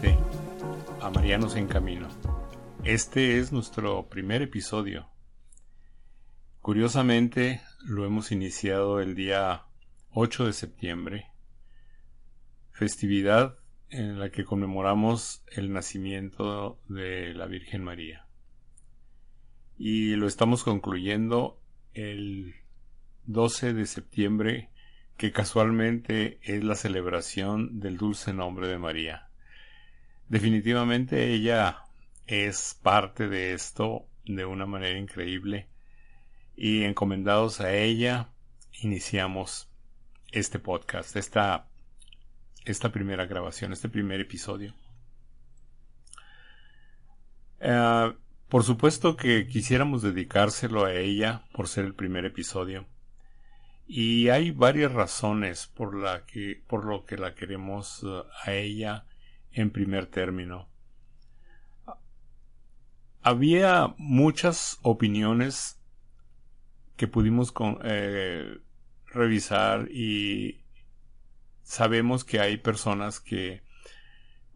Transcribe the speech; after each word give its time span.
nuevamente 0.00 0.18
a 1.00 1.10
Marianos 1.10 1.56
en 1.56 1.66
Camino. 1.66 2.08
Este 2.84 3.38
es 3.38 3.52
nuestro 3.52 4.08
primer 4.08 4.42
episodio. 4.42 5.08
Curiosamente, 6.60 7.60
lo 7.84 8.04
hemos 8.04 8.32
iniciado 8.32 9.00
el 9.00 9.14
día 9.14 9.64
8 10.12 10.46
de 10.46 10.52
septiembre, 10.52 11.26
festividad 12.72 13.58
en 13.88 14.18
la 14.18 14.30
que 14.30 14.44
conmemoramos 14.44 15.42
el 15.48 15.72
nacimiento 15.72 16.78
de 16.88 17.34
la 17.34 17.46
Virgen 17.46 17.82
María. 17.82 18.26
Y 19.78 20.14
lo 20.16 20.26
estamos 20.26 20.62
concluyendo 20.62 21.58
el 21.94 22.54
12 23.26 23.72
de 23.74 23.86
septiembre 23.86 24.70
que 25.16 25.32
casualmente 25.32 26.38
es 26.42 26.62
la 26.64 26.74
celebración 26.74 27.80
del 27.80 27.96
dulce 27.96 28.32
nombre 28.32 28.68
de 28.68 28.78
María. 28.78 29.29
Definitivamente 30.30 31.32
ella 31.34 31.82
es 32.28 32.78
parte 32.80 33.28
de 33.28 33.52
esto 33.52 34.06
de 34.24 34.44
una 34.44 34.64
manera 34.64 34.96
increíble. 34.96 35.66
Y 36.54 36.84
encomendados 36.84 37.60
a 37.60 37.74
ella 37.74 38.28
iniciamos 38.80 39.68
este 40.30 40.60
podcast, 40.60 41.16
esta, 41.16 41.66
esta 42.64 42.92
primera 42.92 43.26
grabación, 43.26 43.72
este 43.72 43.88
primer 43.88 44.20
episodio. 44.20 44.72
Eh, 47.58 48.14
por 48.48 48.62
supuesto 48.62 49.16
que 49.16 49.48
quisiéramos 49.48 50.00
dedicárselo 50.00 50.84
a 50.84 50.94
ella 50.94 51.42
por 51.52 51.66
ser 51.66 51.86
el 51.86 51.94
primer 51.94 52.24
episodio. 52.24 52.86
Y 53.88 54.28
hay 54.28 54.52
varias 54.52 54.92
razones 54.92 55.66
por, 55.66 55.96
la 55.96 56.24
que, 56.24 56.62
por 56.68 56.84
lo 56.84 57.04
que 57.04 57.16
la 57.16 57.34
queremos 57.34 58.04
uh, 58.04 58.26
a 58.44 58.52
ella 58.52 59.06
en 59.52 59.70
primer 59.70 60.06
término. 60.06 60.68
Había 63.22 63.94
muchas 63.98 64.78
opiniones 64.82 65.78
que 66.96 67.06
pudimos 67.06 67.52
eh, 67.84 68.58
revisar 69.06 69.90
y 69.90 70.60
sabemos 71.62 72.24
que 72.24 72.40
hay 72.40 72.56
personas 72.56 73.20
que 73.20 73.62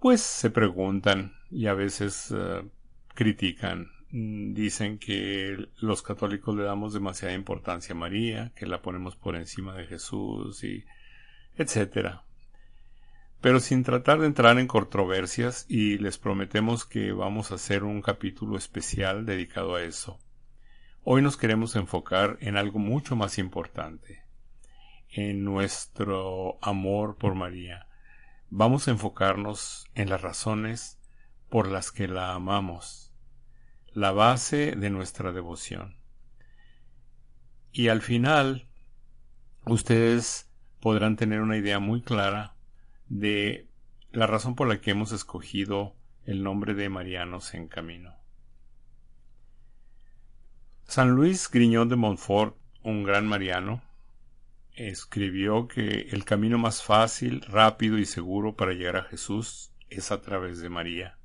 pues 0.01 0.21
se 0.21 0.51
preguntan 0.51 1.35
y 1.51 1.67
a 1.67 1.75
veces 1.75 2.31
uh, 2.31 2.69
critican 3.15 3.91
dicen 4.15 4.99
que 4.99 5.69
los 5.81 6.03
católicos 6.03 6.55
le 6.55 6.63
damos 6.63 6.93
demasiada 6.93 7.35
importancia 7.35 7.95
a 7.95 7.99
María, 7.99 8.53
que 8.55 8.65
la 8.65 8.81
ponemos 8.81 9.17
por 9.17 9.35
encima 9.35 9.75
de 9.75 9.87
Jesús 9.87 10.63
y 10.63 10.85
etcétera. 11.57 12.23
Pero 13.45 13.61
sin 13.61 13.83
tratar 13.83 14.21
de 14.21 14.27
entrar 14.27 14.59
en 14.59 14.67
controversias 14.67 15.67
y 15.69 15.99
les 15.99 16.17
prometemos 16.17 16.87
que 16.87 17.13
vamos 17.13 17.53
a 17.53 17.57
hacer 17.57 17.85
un 17.85 18.01
capítulo 18.01 18.57
especial 18.57 19.27
dedicado 19.27 19.75
a 19.75 19.83
eso. 19.83 20.19
Hoy 21.03 21.21
nos 21.21 21.37
queremos 21.37 21.77
enfocar 21.77 22.39
en 22.41 22.57
algo 22.57 22.79
mucho 22.79 23.17
más 23.17 23.37
importante, 23.37 24.25
en 25.11 25.45
nuestro 25.45 26.57
amor 26.63 27.19
por 27.19 27.35
María. 27.35 27.87
Vamos 28.49 28.89
a 28.89 28.93
enfocarnos 28.93 29.91
en 29.95 30.09
las 30.09 30.23
razones 30.23 30.99
por 31.51 31.69
las 31.69 31.93
que 31.93 32.09
la 32.09 32.33
amamos 32.33 33.13
la 33.93 34.13
base 34.13 34.73
de 34.75 34.89
nuestra 34.89 35.33
devoción. 35.33 35.99
Y 37.73 37.89
al 37.89 38.01
final, 38.01 38.69
ustedes 39.67 40.51
podrán 40.81 41.17
tener 41.17 41.43
una 41.43 41.59
idea 41.59 41.79
muy 41.79 42.01
clara 42.01 42.54
de 43.09 43.69
la 44.13 44.27
razón 44.27 44.55
por 44.55 44.69
la 44.69 44.81
que 44.81 44.93
hemos 44.93 45.13
escogido 45.13 45.95
el 46.25 46.43
nombre 46.43 46.75
de 46.75 46.89
Marianos 46.89 47.55
en 47.55 47.69
Camino. 47.69 48.15
San 50.85 51.11
Luis 51.11 51.51
Griñón 51.51 51.89
de 51.89 51.97
Montfort, 51.97 52.57
un 52.83 53.05
gran 53.05 53.27
mariano, 53.27 53.83
escribió 54.75 55.69
que 55.69 56.09
el 56.11 56.25
camino 56.25 56.59
más 56.59 56.83
fácil, 56.83 57.41
rápido 57.43 57.99
y 57.99 58.05
seguro 58.05 58.57
para 58.57 58.73
llegar 58.73 58.97
a 58.97 59.05
Jesús 59.05 59.73
es 59.89 60.11
a 60.11 60.21
través 60.21 60.61
de 60.61 60.69
María. 60.69 61.19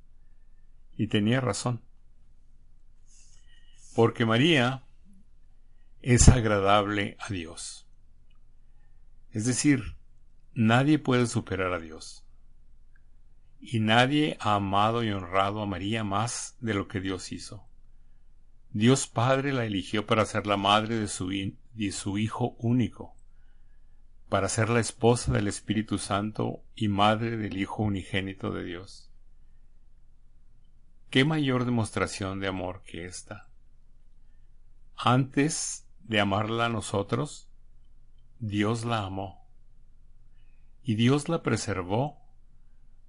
Y 0.98 1.08
tenía 1.08 1.42
razón 1.42 1.82
porque 4.00 4.26
María 4.26 4.86
es 6.02 6.30
agradable 6.30 7.18
a 7.20 7.34
Dios. 7.34 7.86
Es 9.32 9.46
decir, 9.46 9.98
nadie 10.60 11.00
puede 11.00 11.26
superar 11.26 11.72
a 11.72 11.80
Dios. 11.80 12.26
Y 13.62 13.80
nadie 13.80 14.38
ha 14.42 14.56
amado 14.56 15.04
y 15.04 15.12
honrado 15.12 15.62
a 15.62 15.66
María 15.66 16.04
más 16.04 16.58
de 16.60 16.74
lo 16.74 16.90
que 16.90 17.00
Dios 17.00 17.32
hizo. 17.32 17.66
Dios 18.72 19.08
Padre 19.08 19.54
la 19.54 19.64
eligió 19.64 20.06
para 20.06 20.26
ser 20.26 20.46
la 20.46 20.58
madre 20.58 20.98
de 20.98 21.08
su, 21.08 22.18
Hijo 22.18 22.56
único, 22.60 23.16
para 24.28 24.50
ser 24.50 24.70
la 24.70 24.82
esposa 24.82 25.32
del 25.32 25.48
Espíritu 25.48 25.98
Santo 25.98 26.62
y 26.76 26.90
madre 26.90 27.38
del 27.38 27.58
Hijo 27.58 27.84
unigénito 27.84 28.52
de 28.52 28.66
Dios. 28.66 29.10
¿Qué 31.10 31.24
mayor 31.24 31.64
demostración 31.64 32.42
de 32.42 32.48
amor 32.48 32.84
que 32.84 33.06
esta? 33.06 33.48
Antes 34.98 35.88
de 36.04 36.20
amarla 36.20 36.66
a 36.66 36.70
nosotros, 36.70 37.48
Dios 38.40 38.84
la 38.84 39.06
amó. 39.06 39.39
Y 40.90 40.96
Dios 40.96 41.30
la 41.30 41.44
preservó 41.44 42.18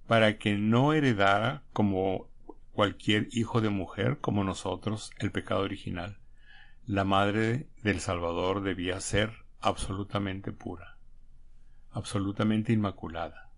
para 0.05 0.37
que 0.37 0.55
no 0.55 0.93
heredara 0.93 1.63
como 1.73 2.29
cualquier 2.73 3.27
hijo 3.31 3.59
de 3.59 3.71
mujer 3.71 4.19
como 4.19 4.43
nosotros 4.43 5.09
el 5.17 5.31
pecado 5.31 5.61
original. 5.61 6.19
La 6.85 7.05
madre 7.05 7.69
del 7.81 7.99
Salvador 7.99 8.61
debía 8.61 8.99
ser 8.99 9.33
absolutamente 9.61 10.51
pura, 10.51 10.99
absolutamente 11.89 12.71
inmaculada. 12.71 13.49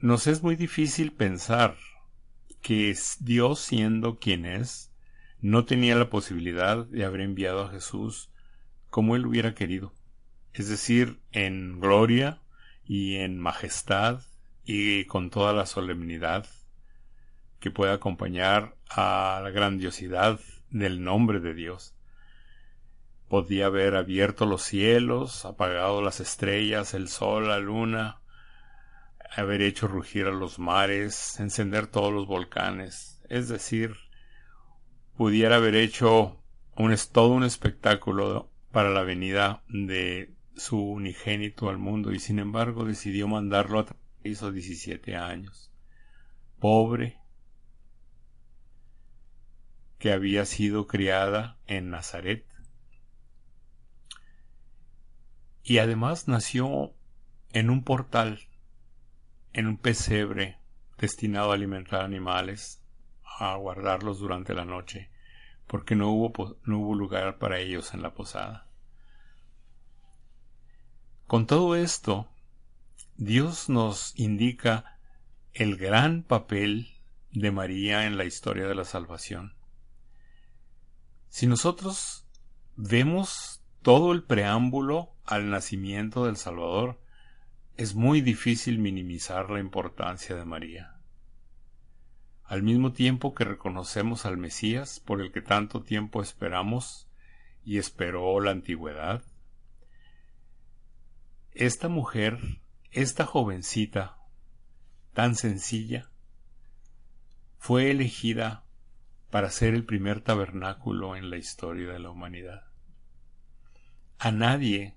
Nos 0.00 0.26
es 0.26 0.42
muy 0.42 0.56
difícil 0.56 1.12
pensar 1.12 1.76
que 2.60 2.92
Dios 3.20 3.60
siendo 3.60 4.18
quien 4.18 4.44
es, 4.44 4.90
no 5.40 5.64
tenía 5.64 5.94
la 5.94 6.10
posibilidad 6.10 6.86
de 6.86 7.04
haber 7.04 7.20
enviado 7.20 7.62
a 7.62 7.70
Jesús 7.70 8.32
como 8.90 9.14
él 9.14 9.26
hubiera 9.26 9.54
querido, 9.54 9.92
es 10.58 10.68
decir, 10.68 11.20
en 11.32 11.80
gloria 11.80 12.40
y 12.84 13.16
en 13.16 13.38
majestad 13.38 14.22
y 14.64 15.04
con 15.04 15.30
toda 15.30 15.52
la 15.52 15.66
solemnidad 15.66 16.46
que 17.60 17.70
puede 17.70 17.92
acompañar 17.92 18.76
a 18.90 19.40
la 19.42 19.50
grandiosidad 19.50 20.40
del 20.70 21.02
nombre 21.02 21.40
de 21.40 21.54
Dios. 21.54 21.94
Podía 23.28 23.66
haber 23.66 23.94
abierto 23.94 24.46
los 24.46 24.62
cielos, 24.62 25.44
apagado 25.44 26.02
las 26.02 26.20
estrellas, 26.20 26.94
el 26.94 27.08
sol, 27.08 27.48
la 27.48 27.58
luna, 27.58 28.20
haber 29.36 29.62
hecho 29.62 29.86
rugir 29.86 30.26
a 30.26 30.32
los 30.32 30.58
mares, 30.58 31.38
encender 31.38 31.86
todos 31.86 32.12
los 32.12 32.26
volcanes, 32.26 33.20
es 33.28 33.48
decir, 33.48 33.96
pudiera 35.16 35.56
haber 35.56 35.74
hecho 35.74 36.42
un, 36.76 36.96
todo 37.12 37.28
un 37.28 37.44
espectáculo 37.44 38.50
para 38.70 38.90
la 38.90 39.02
venida 39.02 39.62
de 39.68 40.37
su 40.58 40.78
unigénito 40.78 41.70
al 41.70 41.78
mundo 41.78 42.12
y 42.12 42.18
sin 42.18 42.40
embargo 42.40 42.84
decidió 42.84 43.28
mandarlo 43.28 43.80
a 43.80 43.86
hizo 44.24 44.50
17 44.50 45.16
años. 45.16 45.70
Pobre 46.58 47.18
que 49.98 50.12
había 50.12 50.44
sido 50.44 50.86
criada 50.86 51.56
en 51.66 51.90
Nazaret. 51.90 52.44
Y 55.62 55.78
además 55.78 56.28
nació 56.28 56.92
en 57.52 57.70
un 57.70 57.84
portal, 57.84 58.40
en 59.52 59.66
un 59.66 59.76
pesebre 59.76 60.58
destinado 60.98 61.50
a 61.50 61.54
alimentar 61.54 62.02
animales, 62.02 62.82
a 63.38 63.54
guardarlos 63.56 64.18
durante 64.18 64.54
la 64.54 64.64
noche, 64.64 65.10
porque 65.66 65.94
no 65.94 66.10
hubo, 66.10 66.56
no 66.64 66.78
hubo 66.78 66.94
lugar 66.94 67.38
para 67.38 67.58
ellos 67.58 67.92
en 67.94 68.02
la 68.02 68.14
posada. 68.14 68.67
Con 71.28 71.46
todo 71.46 71.76
esto, 71.76 72.26
Dios 73.16 73.68
nos 73.68 74.18
indica 74.18 74.98
el 75.52 75.76
gran 75.76 76.24
papel 76.24 76.88
de 77.30 77.52
María 77.52 78.06
en 78.06 78.16
la 78.16 78.24
historia 78.24 78.66
de 78.66 78.74
la 78.74 78.84
salvación. 78.84 79.54
Si 81.28 81.46
nosotros 81.46 82.26
vemos 82.74 83.62
todo 83.82 84.12
el 84.12 84.24
preámbulo 84.24 85.14
al 85.24 85.50
nacimiento 85.50 86.26
del 86.26 86.36
Salvador, 86.36 87.00
es 87.76 87.94
muy 87.94 88.20
difícil 88.20 88.80
minimizar 88.80 89.50
la 89.50 89.60
importancia 89.60 90.34
de 90.34 90.44
María 90.44 90.98
al 92.48 92.62
mismo 92.62 92.92
tiempo 92.92 93.34
que 93.34 93.44
reconocemos 93.44 94.24
al 94.24 94.38
Mesías 94.38 95.00
por 95.00 95.20
el 95.20 95.32
que 95.32 95.42
tanto 95.42 95.82
tiempo 95.82 96.22
esperamos 96.22 97.06
y 97.62 97.76
esperó 97.76 98.40
la 98.40 98.52
antigüedad, 98.52 99.22
esta 101.58 101.88
mujer, 101.88 102.38
esta 102.92 103.26
jovencita, 103.26 104.16
tan 105.12 105.34
sencilla, 105.34 106.08
fue 107.58 107.90
elegida 107.90 108.64
para 109.30 109.50
ser 109.50 109.74
el 109.74 109.84
primer 109.84 110.20
tabernáculo 110.20 111.16
en 111.16 111.30
la 111.30 111.36
historia 111.36 111.92
de 111.92 111.98
la 111.98 112.10
humanidad. 112.10 112.62
A 114.20 114.30
nadie 114.30 114.94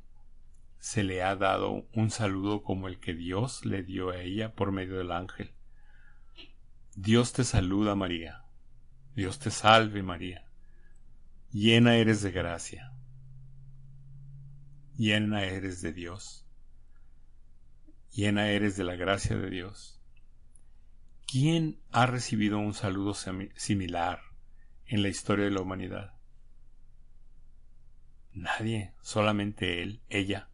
se 0.77 1.03
le 1.03 1.23
ha 1.23 1.35
dado 1.35 1.87
un 1.93 2.11
saludo 2.11 2.61
como 2.61 2.87
el 2.87 2.99
que 2.99 3.15
Dios 3.15 3.65
le 3.65 3.81
dio 3.81 4.11
a 4.11 4.17
ella 4.17 4.53
por 4.53 4.71
medio 4.71 4.99
del 4.99 5.11
ángel. 5.11 5.51
Dios 6.95 7.33
te 7.33 7.43
saluda 7.43 7.95
María. 7.95 8.43
Dios 9.15 9.39
te 9.39 9.49
salve 9.49 10.03
María. 10.03 10.45
Llena 11.51 11.95
eres 11.95 12.21
de 12.21 12.31
gracia. 12.31 12.93
Llena 14.95 15.43
eres 15.43 15.81
de 15.81 15.91
Dios. 15.91 16.40
Llena 18.13 18.49
eres 18.49 18.75
de 18.75 18.83
la 18.83 18.95
gracia 18.95 19.37
de 19.37 19.49
Dios. 19.49 20.01
¿Quién 21.25 21.79
ha 21.91 22.05
recibido 22.05 22.59
un 22.59 22.73
saludo 22.73 23.13
similar 23.13 24.19
en 24.85 25.01
la 25.01 25.07
historia 25.07 25.45
de 25.45 25.51
la 25.51 25.61
humanidad? 25.61 26.13
Nadie, 28.33 28.93
solamente 28.99 29.81
él, 29.81 30.01
ella. 30.09 30.49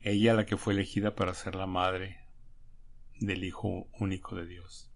Ella 0.00 0.32
la 0.32 0.46
que 0.46 0.56
fue 0.56 0.72
elegida 0.72 1.14
para 1.14 1.34
ser 1.34 1.54
la 1.54 1.66
madre 1.66 2.24
del 3.20 3.44
Hijo 3.44 3.86
único 3.98 4.36
de 4.36 4.46
Dios. 4.46 4.90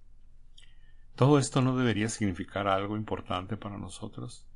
¿Todo 1.17 1.39
esto 1.39 1.61
no 1.61 1.77
debería 1.77 2.09
significar 2.09 2.67
algo 2.67 2.97
importante 2.97 3.59
para 3.59 3.77
nosotros? 3.77 4.47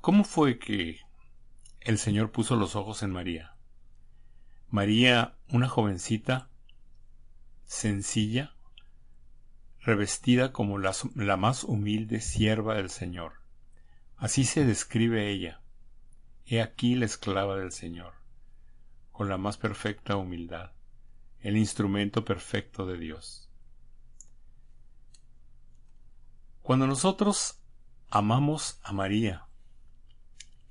¿Cómo 0.00 0.24
fue 0.24 0.58
que 0.58 0.98
el 1.80 1.98
Señor 1.98 2.32
puso 2.32 2.56
los 2.56 2.74
ojos 2.74 3.04
en 3.04 3.12
María? 3.12 3.55
María, 4.70 5.36
una 5.48 5.68
jovencita, 5.68 6.48
sencilla, 7.66 8.54
revestida 9.80 10.52
como 10.52 10.78
la, 10.78 10.92
la, 11.14 11.36
más 11.36 11.62
humilde 11.62 12.20
sierva 12.20 12.74
del 12.74 12.90
Señor. 12.90 13.34
Así 14.16 14.44
se 14.44 14.64
describe 14.64 15.30
ella. 15.30 15.60
He 16.46 16.60
aquí 16.60 16.96
la 16.96 17.06
esclava 17.06 17.56
del 17.56 17.70
Señor, 17.70 18.14
con 19.12 19.28
la 19.28 19.38
más 19.38 19.56
perfecta 19.56 20.16
humildad, 20.16 20.72
el 21.40 21.56
instrumento 21.56 22.24
perfecto 22.24 22.86
de 22.86 22.98
Dios. 22.98 23.48
Cuando 26.62 26.88
nosotros 26.88 27.60
amamos 28.10 28.80
a 28.82 28.92
María, 28.92 29.46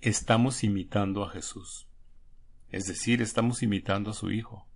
estamos 0.02 0.66
imitando 0.66 1.24
a 1.24 1.30
Jesús. 1.30 1.88
Es 2.70 2.86
decir, 2.86 3.22
estamos 3.22 3.64
imitando 3.64 4.12
a 4.12 4.14
su 4.14 4.32
Hijo. 4.32 4.68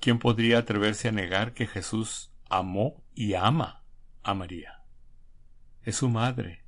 ¿Quién 0.00 0.18
podría 0.18 0.58
atreverse 0.58 1.08
a 1.08 1.12
negar 1.12 1.54
que 1.54 1.66
Jesús 1.66 2.30
amó 2.50 3.02
y 3.14 3.34
ama 3.34 3.82
a 4.22 4.34
María? 4.34 4.82
Es 5.82 5.96
su 5.96 6.08
madre. 6.08 6.62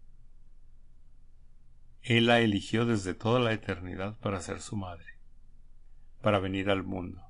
Él 2.03 2.27
la 2.27 2.41
eligió 2.41 2.87
desde 2.87 3.15
toda 3.15 3.41
la 3.41 3.53
eternidad 3.53 4.17
para 4.21 4.41
ser 4.41 4.61
su 4.61 4.77
madre, 4.77 5.19
para 6.23 6.39
venir 6.39 6.71
al 6.71 6.83
mundo. 6.83 7.23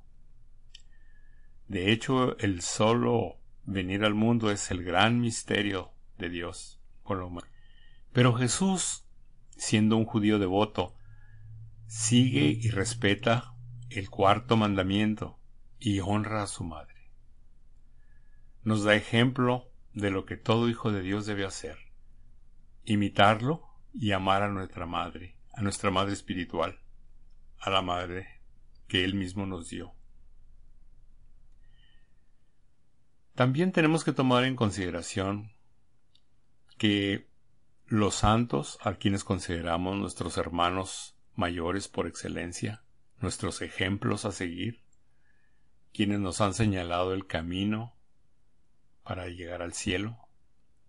De 1.67 1.91
hecho, 1.91 2.39
el 2.39 2.61
solo 2.61 3.39
venir 3.65 4.05
al 4.05 4.15
mundo 4.15 4.51
es 4.51 4.71
el 4.71 4.85
gran 4.85 5.21
misterio 5.21 5.93
de 6.19 6.29
Dios 6.29 6.79
con 7.03 7.21
la 7.21 7.43
Pero 8.13 8.35
Jesús, 8.35 9.05
siendo 9.57 9.97
un 9.97 10.05
judío 10.05 10.39
devoto, 10.39 10.96
sigue 11.87 12.59
y 12.61 12.71
respeta 12.71 13.55
el 13.91 14.11
cuarto 14.11 14.57
mandamiento 14.57 15.39
y 15.79 16.01
honra 16.01 16.43
a 16.43 16.47
su 16.47 16.65
madre. 16.65 17.11
Nos 18.63 18.85
da 18.85 18.95
ejemplo 18.95 19.71
de 19.93 20.11
lo 20.11 20.27
que 20.27 20.37
todo 20.37 20.69
hijo 20.69 20.91
de 20.91 21.03
Dios 21.03 21.27
debe 21.27 21.45
hacer, 21.45 21.79
imitarlo 22.85 23.63
y 23.93 24.13
amar 24.13 24.43
a 24.43 24.49
nuestra 24.49 24.87
madre, 24.87 25.37
a 25.55 25.63
nuestra 25.63 25.91
madre 25.91 26.13
espiritual, 26.13 26.81
a 27.59 27.71
la 27.71 27.83
madre 27.83 28.41
que 28.89 29.05
él 29.05 29.15
mismo 29.15 29.47
nos 29.47 29.71
dio. 29.71 29.95
También 33.35 33.73
tenemos 33.73 34.03
que 34.03 34.13
tomar 34.13 34.45
en 34.45 34.57
consideración 34.57 35.53
que 36.79 37.29
los 37.87 38.17
santos, 38.17 38.79
a 38.83 38.95
quienes 38.95 39.25
consideramos 39.25 39.97
nuestros 39.97 40.37
hermanos 40.39 41.16
mayores 41.37 41.89
por 41.89 42.07
excelencia, 42.07 42.83
nuestros 43.21 43.63
ejemplos 43.63 44.25
a 44.25 44.33
seguir, 44.33 44.83
quienes 45.93 46.21
nos 46.21 46.41
han 46.41 46.55
señalado 46.55 47.15
el 47.15 47.27
camino 47.27 47.95
para 49.03 49.29
llegar 49.29 49.63
al 49.63 49.73
cielo, 49.73 50.19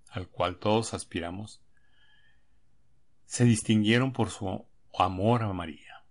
al 0.09 0.27
cual 0.27 0.57
todos 0.57 0.93
aspiramos, 0.93 1.61
se 3.25 3.43
distinguieron 3.43 4.13
por 4.13 4.29
su 4.29 4.65
amor 4.97 5.43
a 5.43 5.53
María. 5.53 6.05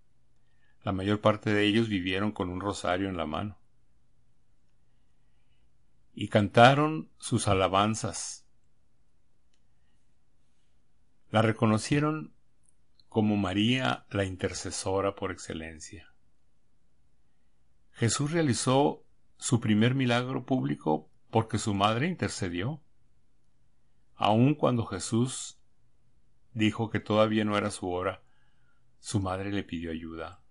La 0.83 0.93
mayor 0.93 1.19
parte 1.19 1.53
de 1.53 1.65
ellos 1.65 1.89
vivieron 1.89 2.31
con 2.31 2.49
un 2.49 2.61
rosario 2.61 3.09
en 3.09 3.17
la 3.17 3.25
mano 3.25 3.57
y 6.13 6.29
cantaron 6.29 7.11
sus 7.19 7.47
alabanzas. 7.47 8.47
La 11.29 11.41
reconocieron 11.41 12.33
como 13.09 13.37
María 13.37 14.05
la 14.09 14.25
intercesora 14.25 15.15
por 15.15 15.31
excelencia. 15.31 16.13
Jesús 17.91 18.31
realizó 18.31 19.03
su 19.37 19.59
primer 19.59 19.95
milagro 19.95 20.45
público 20.45 21.09
porque 21.29 21.57
su 21.57 21.73
madre 21.73 22.07
intercedió. 22.07 22.81
Aun 24.15 24.55
cuando 24.55 24.85
Jesús 24.85 25.59
dijo 26.53 26.89
que 26.89 26.99
todavía 26.99 27.45
no 27.45 27.57
era 27.57 27.71
su 27.71 27.89
hora, 27.89 28.23
su 28.99 29.19
madre 29.19 29.51
le 29.51 29.63
pidió 29.63 29.91
ayuda. 29.91 30.41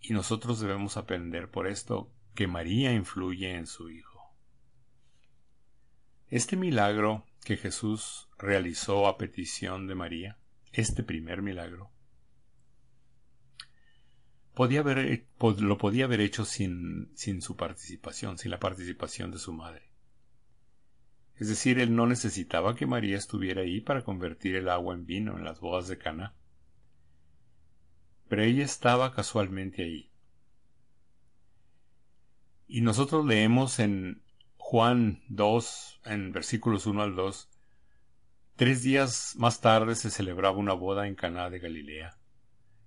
Y 0.00 0.12
nosotros 0.12 0.60
debemos 0.60 0.96
aprender 0.96 1.50
por 1.50 1.66
esto 1.66 2.12
que 2.34 2.46
María 2.46 2.92
influye 2.92 3.54
en 3.54 3.66
su 3.66 3.90
Hijo. 3.90 4.34
Este 6.28 6.56
milagro 6.56 7.24
que 7.44 7.56
Jesús 7.56 8.28
realizó 8.36 9.06
a 9.06 9.16
petición 9.16 9.86
de 9.86 9.94
María, 9.94 10.38
este 10.76 11.02
primer 11.02 11.42
milagro, 11.42 11.90
podía 14.54 14.80
haber, 14.80 15.26
lo 15.58 15.78
podía 15.78 16.04
haber 16.04 16.20
hecho 16.20 16.44
sin, 16.44 17.10
sin 17.14 17.42
su 17.42 17.56
participación, 17.56 18.38
sin 18.38 18.50
la 18.50 18.60
participación 18.60 19.30
de 19.30 19.38
su 19.38 19.52
madre. 19.52 19.90
Es 21.36 21.48
decir, 21.48 21.78
él 21.78 21.94
no 21.94 22.06
necesitaba 22.06 22.74
que 22.74 22.86
María 22.86 23.18
estuviera 23.18 23.62
ahí 23.62 23.80
para 23.80 24.04
convertir 24.04 24.56
el 24.56 24.68
agua 24.68 24.94
en 24.94 25.04
vino 25.04 25.36
en 25.36 25.44
las 25.44 25.60
bodas 25.60 25.88
de 25.88 25.98
Cana. 25.98 26.34
Pero 28.28 28.42
ella 28.42 28.64
estaba 28.64 29.14
casualmente 29.14 29.82
ahí. 29.82 30.10
Y 32.66 32.80
nosotros 32.80 33.24
leemos 33.24 33.78
en 33.78 34.22
Juan 34.56 35.22
2, 35.28 36.00
en 36.06 36.32
versículos 36.32 36.86
1 36.86 37.02
al 37.02 37.14
2, 37.14 37.50
tres 38.56 38.82
días 38.82 39.34
más 39.36 39.60
tarde 39.60 39.94
se 39.94 40.10
celebraba 40.10 40.56
una 40.56 40.72
boda 40.72 41.06
en 41.06 41.14
Caná 41.14 41.50
de 41.50 41.58
Galilea, 41.58 42.18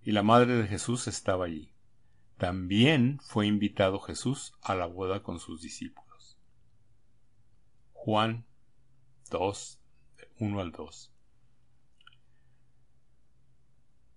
y 0.02 0.12
la 0.12 0.24
madre 0.24 0.56
de 0.56 0.68
Jesús 0.68 1.08
estaba 1.08 1.46
allí. 1.46 1.72
También 2.38 3.20
fue 3.22 3.48
invitado 3.48 4.00
Jesús 4.00 4.54
a 4.62 4.76
la 4.76 4.86
boda 4.86 5.24
con 5.24 5.40
sus 5.40 5.62
discípulos. 5.62 6.38
Juan 7.94 8.46
2, 9.30 9.80
1 10.40 10.60
al 10.60 10.72
2. 10.72 11.14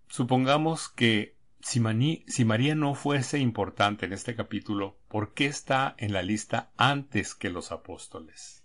Supongamos 0.08 0.88
que 0.88 1.36
si, 1.60 1.80
María 1.80 2.74
no 2.74 2.94
fuese 2.94 3.38
importante 3.38 4.06
en 4.06 4.12
este 4.12 4.34
capítulo, 4.34 4.98
¿por 5.08 5.32
qué 5.32 5.46
está 5.46 5.94
en 5.98 6.12
la 6.12 6.22
lista 6.22 6.72
antes 6.76 7.34
que 7.34 7.50
los 7.50 7.72
apóstoles? 7.72 8.61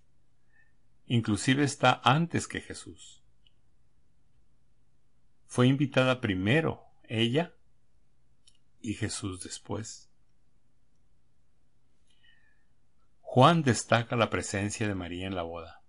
Inclusive 1.08 1.64
está 1.64 2.02
antes 2.04 2.48
que 2.48 2.62
Jesús. 2.62 3.24
Fue 5.46 5.68
invitada 5.68 6.22
primero 6.22 6.84
ella 7.08 7.54
y 8.82 8.94
Jesús 8.94 9.42
después. 9.42 10.10
Juan 13.22 13.64
destaca 13.64 14.16
la 14.16 14.30
presencia 14.30 14.88
de 14.88 14.96
María 14.96 15.28
en 15.28 15.36
la 15.36 15.44
boda. 15.44 15.82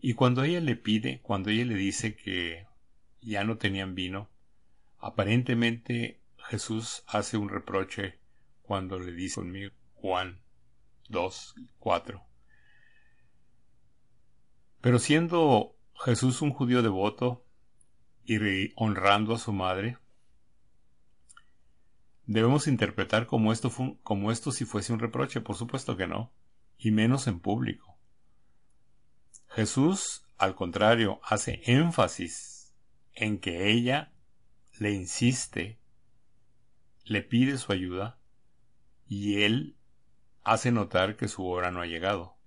Y 0.00 0.14
cuando 0.14 0.42
ella 0.44 0.60
le 0.60 0.76
pide, 0.76 1.20
cuando 1.22 1.50
ella 1.50 1.64
le 1.64 1.74
dice 1.74 2.14
que 2.16 2.66
ya 3.20 3.44
no 3.44 3.58
tenían 3.58 3.94
vino, 3.94 4.28
Aparentemente 5.00 6.20
Jesús 6.48 7.04
hace 7.06 7.36
un 7.36 7.48
reproche 7.48 8.18
cuando 8.62 8.98
le 8.98 9.12
dice 9.12 9.36
conmigo 9.36 9.72
Juan 9.94 10.40
2, 11.08 11.54
4. 11.78 12.27
Pero 14.88 14.98
siendo 14.98 15.76
Jesús 16.02 16.40
un 16.40 16.50
judío 16.50 16.80
devoto 16.80 17.44
y 18.24 18.72
honrando 18.74 19.34
a 19.34 19.38
su 19.38 19.52
madre, 19.52 19.98
debemos 22.24 22.66
interpretar 22.66 23.26
como 23.26 23.52
esto, 23.52 23.70
como 24.02 24.32
esto 24.32 24.50
si 24.50 24.64
fuese 24.64 24.94
un 24.94 24.98
reproche, 24.98 25.42
por 25.42 25.56
supuesto 25.56 25.98
que 25.98 26.06
no, 26.06 26.32
y 26.78 26.90
menos 26.90 27.26
en 27.26 27.38
público. 27.38 27.98
Jesús, 29.48 30.24
al 30.38 30.54
contrario, 30.54 31.20
hace 31.22 31.60
énfasis 31.66 32.74
en 33.12 33.40
que 33.40 33.70
ella 33.70 34.14
le 34.78 34.92
insiste, 34.92 35.78
le 37.04 37.20
pide 37.20 37.58
su 37.58 37.72
ayuda, 37.72 38.18
y 39.06 39.42
él 39.42 39.76
hace 40.44 40.72
notar 40.72 41.18
que 41.18 41.28
su 41.28 41.44
hora 41.44 41.70
no 41.70 41.82
ha 41.82 41.86
llegado, 41.86 42.37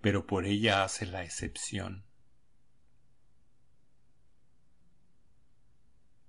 pero 0.00 0.26
por 0.26 0.46
ella 0.46 0.84
hace 0.84 1.06
la 1.06 1.24
excepción. 1.24 2.04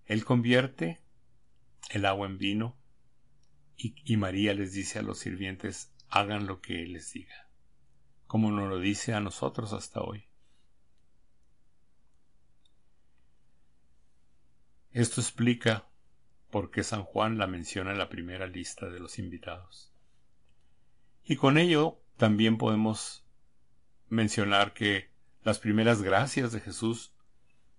Él 0.05 0.25
convierte 0.25 0.99
el 1.91 2.05
agua 2.05 2.27
en 2.27 2.37
vino 2.37 2.75
y, 3.77 4.17
María 4.17 4.53
les 4.53 4.73
dice 4.73 4.99
a 4.99 5.03
los 5.03 5.19
sirvientes, 5.19 5.93
hagan 6.09 6.47
lo 6.47 6.59
que 6.59 6.83
Él 6.83 6.93
les 6.93 7.13
diga, 7.13 7.47
como 8.27 8.51
nos 8.51 8.67
lo 8.67 8.79
dice 8.79 9.13
a 9.13 9.21
nosotros 9.21 9.71
hasta 9.71 10.01
hoy. 10.01 10.25
Esto 14.91 15.21
explica 15.21 15.87
por 16.49 16.71
qué 16.71 16.83
San 16.83 17.03
Juan 17.03 17.37
la 17.37 17.47
menciona 17.47 17.91
en 17.91 17.99
la 17.99 18.09
primera 18.09 18.47
lista 18.47 18.89
de 18.89 18.99
los 18.99 19.19
invitados. 19.19 19.93
Y 21.23 21.35
con 21.35 21.57
ello 21.57 22.01
también 22.17 22.57
podemos 22.57 23.23
mencionar 24.09 24.73
que 24.73 25.09
las 25.43 25.59
primeras 25.59 26.01
gracias 26.01 26.51
de 26.51 26.59
Jesús 26.59 27.13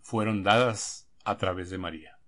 fueron 0.01 0.43
dadas 0.43 1.09
a 1.25 1.37
través 1.37 1.71
de 1.71 1.79
María. 1.79 2.19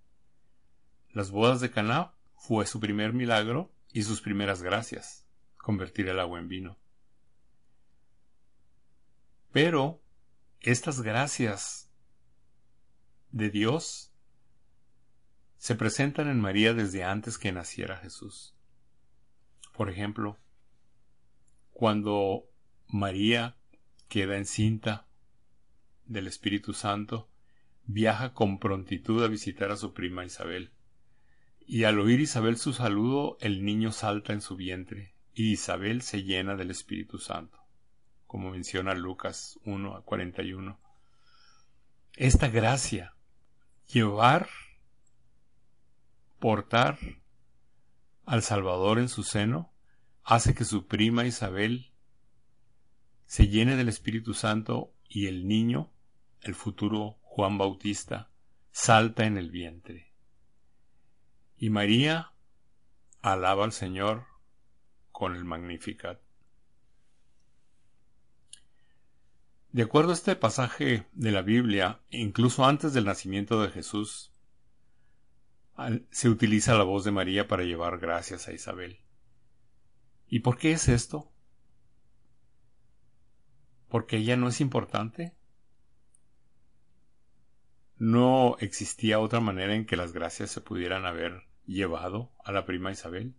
Las 1.11 1.30
bodas 1.30 1.61
de 1.61 1.71
Caná 1.71 2.14
fue 2.37 2.66
su 2.66 2.80
primer 2.80 3.12
milagro 3.12 3.73
y 3.92 4.02
sus 4.02 4.21
primeras 4.21 4.62
gracias, 4.62 5.26
convertir 5.56 6.09
el 6.09 6.18
agua 6.18 6.38
en 6.38 6.49
vino. 6.49 6.78
Pero 9.52 10.02
estas 10.61 11.02
gracias 11.02 11.90
de 13.30 13.50
Dios 13.50 14.12
se 15.56 15.75
presentan 15.75 16.28
en 16.28 16.40
María 16.40 16.75
desde 16.75 17.04
antes 17.04 17.38
que 17.38 17.52
naciera 17.52 17.99
Jesús. 17.99 18.56
Por 19.73 19.90
ejemplo, 19.90 20.38
cuando 21.71 22.44
María 22.88 23.56
queda 24.12 24.37
encinta 24.37 25.07
del 26.04 26.26
Espíritu 26.26 26.75
Santo, 26.75 27.31
viaja 27.87 28.35
con 28.35 28.59
prontitud 28.59 29.25
a 29.25 29.26
visitar 29.26 29.71
a 29.71 29.76
su 29.78 29.95
prima 29.95 30.23
Isabel. 30.23 30.71
Y 31.61 31.85
al 31.85 31.99
oír 31.99 32.21
Isabel 32.21 32.59
su 32.59 32.75
saludo, 32.75 33.38
el 33.40 33.64
niño 33.64 33.90
salta 33.90 34.35
en 34.35 34.42
su 34.42 34.54
vientre, 34.54 35.14
y 35.33 35.52
Isabel 35.52 36.02
se 36.02 36.25
llena 36.25 36.57
del 36.57 36.71
Espíritu 36.71 37.16
Santo, 37.16 37.59
como 38.26 38.50
menciona 38.50 38.92
Lucas 38.92 39.59
1 39.64 39.97
a 39.97 40.04
41. 40.04 40.78
Esta 42.12 42.49
gracia, 42.49 43.14
llevar, 43.90 44.50
portar 46.38 46.99
al 48.26 48.42
Salvador 48.42 48.99
en 48.99 49.09
su 49.09 49.23
seno, 49.23 49.73
hace 50.23 50.54
que 50.54 50.66
su 50.66 50.87
prima 50.87 51.25
Isabel 51.25 51.91
se 53.32 53.48
llene 53.48 53.76
del 53.76 53.88
Espíritu 53.88 54.34
Santo 54.34 54.92
y 55.08 55.26
el 55.26 55.48
niño, 55.48 55.90
el 56.42 56.54
futuro 56.54 57.16
Juan 57.22 57.56
Bautista, 57.56 58.30
salta 58.72 59.24
en 59.24 59.38
el 59.38 59.50
vientre. 59.50 60.12
Y 61.56 61.70
María 61.70 62.32
alaba 63.22 63.64
al 63.64 63.72
Señor 63.72 64.26
con 65.12 65.34
el 65.34 65.46
Magnificat. 65.46 66.20
De 69.70 69.84
acuerdo 69.84 70.10
a 70.10 70.14
este 70.14 70.36
pasaje 70.36 71.06
de 71.12 71.32
la 71.32 71.40
Biblia, 71.40 72.02
incluso 72.10 72.66
antes 72.66 72.92
del 72.92 73.06
nacimiento 73.06 73.62
de 73.62 73.70
Jesús, 73.70 74.30
se 76.10 76.28
utiliza 76.28 76.74
la 76.74 76.84
voz 76.84 77.04
de 77.04 77.12
María 77.12 77.48
para 77.48 77.64
llevar 77.64 77.98
gracias 77.98 78.46
a 78.46 78.52
Isabel. 78.52 79.00
¿Y 80.28 80.40
por 80.40 80.58
qué 80.58 80.72
es 80.72 80.88
esto? 80.88 81.31
¿Porque 83.92 84.16
ella 84.16 84.38
no 84.38 84.49
es 84.49 84.62
importante? 84.62 85.34
¿No 87.99 88.56
existía 88.58 89.20
otra 89.20 89.40
manera 89.40 89.75
en 89.75 89.84
que 89.84 89.99
las 89.99 90.14
gracias 90.14 90.50
se 90.50 90.62
pudieran 90.62 91.04
haber 91.04 91.42
llevado 91.66 92.32
a 92.42 92.52
la 92.52 92.64
prima 92.64 92.90
Isabel? 92.90 93.34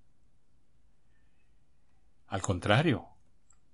Al 2.28 2.44
contrario, 2.44 3.08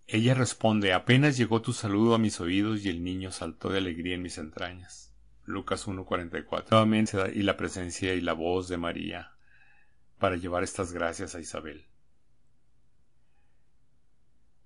ella 0.07 0.33
responde 0.35 0.93
apenas 0.93 1.35
llegó 1.35 1.61
tu 1.61 1.73
saludo 1.73 2.15
a 2.15 2.17
mis 2.17 2.39
oídos 2.39 2.85
y 2.85 2.89
el 2.89 3.03
niño 3.03 3.33
saltó 3.33 3.67
de 3.67 3.79
alegría 3.79 4.15
en 4.15 4.21
mis 4.21 4.37
entrañas. 4.37 5.13
Lucas 5.43 5.85
1.44. 5.85 6.69
Nuevamente 6.71 7.17
y 7.35 7.41
la 7.41 7.57
presencia 7.57 8.13
y 8.13 8.21
la 8.21 8.31
voz 8.31 8.69
de 8.69 8.77
María 8.77 9.33
para 10.17 10.37
llevar 10.37 10.63
estas 10.63 10.93
gracias 10.93 11.35
a 11.35 11.41
Isabel. 11.41 11.87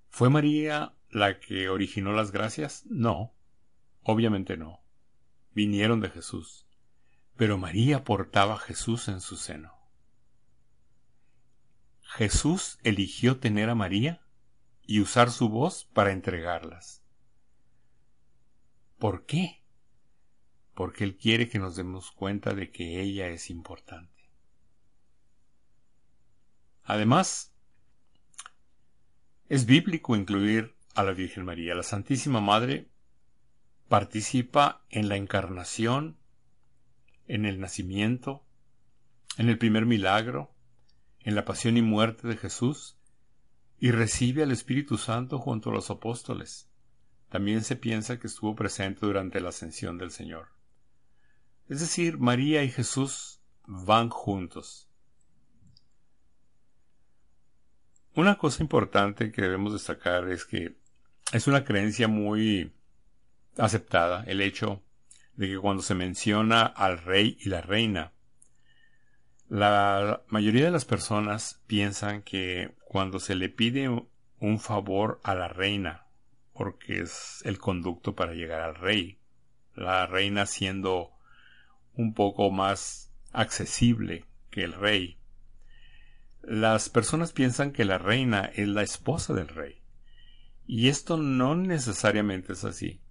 ¿Fue 0.10 0.30
María 0.30 0.94
la 1.14 1.40
que 1.40 1.70
originó 1.70 2.14
las 2.14 2.32
gracias? 2.32 2.86
No, 2.88 3.34
obviamente 4.04 4.58
no. 4.58 4.82
Vinieron 5.54 6.02
de 6.02 6.10
Jesús 6.10 6.64
pero 7.36 7.58
María 7.58 8.04
portaba 8.04 8.56
a 8.56 8.60
Jesús 8.60 9.08
en 9.08 9.22
su 9.22 9.38
seno. 9.38 9.74
Jesús 12.02 12.78
eligió 12.84 13.40
tener 13.40 13.70
a 13.70 13.76
María 13.76 14.22
y 14.84 15.00
usar 15.00 15.32
su 15.32 15.50
voz 15.50 15.86
para 15.86 16.12
entregarlas. 16.12 17.04
¿Por 19.00 19.26
qué? 19.26 19.64
Porque 20.76 21.04
Él 21.04 21.18
quiere 21.18 21.50
que 21.50 21.60
nos 21.60 21.76
demos 21.76 22.12
cuenta 22.12 22.54
de 22.54 22.72
que 22.72 23.02
ella 23.02 23.30
es 23.30 23.50
importante. 23.50 24.30
Además, 26.84 27.56
es 29.50 29.66
bíblico 29.66 30.16
incluir 30.16 30.73
a 30.94 31.04
la 31.04 31.12
Virgen 31.12 31.46
María. 31.46 31.76
La 31.76 31.84
Santísima 31.84 32.42
Madre 32.42 32.90
participa 33.88 34.86
en 34.90 35.10
la 35.10 35.18
encarnación 35.18 36.18
en 37.28 37.46
el 37.46 37.60
nacimiento, 37.60 38.44
en 39.38 39.50
el 39.50 39.58
primer 39.58 39.86
milagro, 39.86 40.54
en 41.22 41.36
la 41.36 41.46
pasión 41.46 41.78
y 41.78 41.82
muerte 41.82 42.28
de 42.28 42.38
Jesús, 42.38 42.98
y 43.80 43.92
recibe 43.92 44.44
al 44.44 44.52
Espíritu 44.52 44.98
Santo 44.98 45.40
junto 45.40 45.70
a 45.70 45.74
los 45.74 45.90
apóstoles. 45.90 46.70
También 47.30 47.64
se 47.64 47.76
piensa 47.76 48.20
que 48.20 48.28
estuvo 48.28 48.56
presente 48.56 49.06
durante 49.06 49.42
la 49.42 49.50
ascensión 49.50 49.98
del 49.98 50.12
Señor. 50.12 50.50
Es 51.68 51.80
decir, 51.80 52.18
María 52.18 52.64
y 52.64 52.70
Jesús 52.70 53.42
van 53.66 54.10
juntos. 54.10 54.90
Una 58.16 58.38
cosa 58.38 58.62
importante 58.62 59.32
que 59.32 59.42
debemos 59.42 59.74
destacar 59.74 60.30
es 60.30 60.46
que 60.46 60.78
es 61.34 61.48
una 61.48 61.66
creencia 61.66 62.08
muy 62.08 62.72
aceptada 63.58 64.24
el 64.28 64.40
hecho 64.40 64.84
de 65.36 65.48
que 65.48 65.58
cuando 65.58 65.82
se 65.82 65.96
menciona 65.96 66.62
al 66.62 67.00
rey 67.00 67.38
y 67.42 67.50
la 67.50 67.62
reina, 67.62 68.14
la 69.50 70.22
mayoría 70.28 70.66
de 70.66 70.72
las 70.72 70.86
personas 70.86 71.60
piensan 71.66 72.22
que 72.22 72.76
cuando 72.86 73.20
se 73.20 73.34
le 73.34 73.50
pide 73.50 73.90
un 74.40 74.60
favor 74.60 75.20
a 75.24 75.34
la 75.34 75.48
reina, 75.48 76.06
porque 76.54 77.02
es 77.02 77.42
el 77.46 77.58
conducto 77.58 78.14
para 78.14 78.34
llegar 78.34 78.62
al 78.62 78.76
rey, 78.76 79.18
la 79.74 80.06
reina 80.06 80.46
siendo 80.46 81.14
un 81.96 82.14
poco 82.14 82.52
más 82.52 83.12
accesible 83.32 84.26
que 84.52 84.64
el 84.64 84.74
rey, 84.74 85.18
las 86.44 86.90
personas 86.90 87.32
piensan 87.32 87.72
que 87.72 87.86
la 87.86 87.98
reina 87.98 88.52
es 88.54 88.68
la 88.68 88.84
esposa 88.84 89.34
del 89.34 89.48
rey. 89.48 89.83
Y 90.66 90.88
esto 90.90 91.18
no 91.18 91.56
necesariamente 91.56 92.54
es 92.54 92.64
así. 92.64 93.02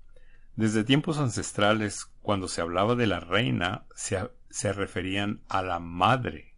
Desde 0.56 0.84
tiempos 0.84 1.18
ancestrales, 1.18 2.06
cuando 2.20 2.48
se 2.48 2.60
hablaba 2.60 2.94
de 2.94 3.06
la 3.06 3.20
reina, 3.20 3.86
se, 3.94 4.72
referían 4.72 5.42
a 5.48 5.62
la 5.62 5.78
madre 5.78 6.54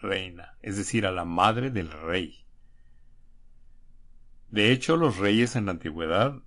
reina, 0.00 0.56
es 0.62 0.76
decir, 0.76 1.06
a 1.06 1.12
la 1.12 1.24
madre 1.24 1.70
del 1.70 1.90
rey. 1.90 2.44
De 4.50 4.70
hecho, 4.70 4.96
los 4.96 5.16
reyes 5.16 5.56
en 5.56 5.66
la 5.66 5.72
antigüedad 5.72 6.42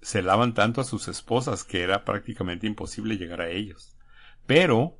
celaban 0.00 0.54
tanto 0.54 0.80
a 0.80 0.84
sus 0.84 1.08
esposas 1.08 1.64
que 1.64 1.82
era 1.82 2.04
prácticamente 2.04 2.66
imposible 2.66 3.16
llegar 3.16 3.40
a 3.40 3.48
ellos. 3.48 3.96
Pero 4.46 4.98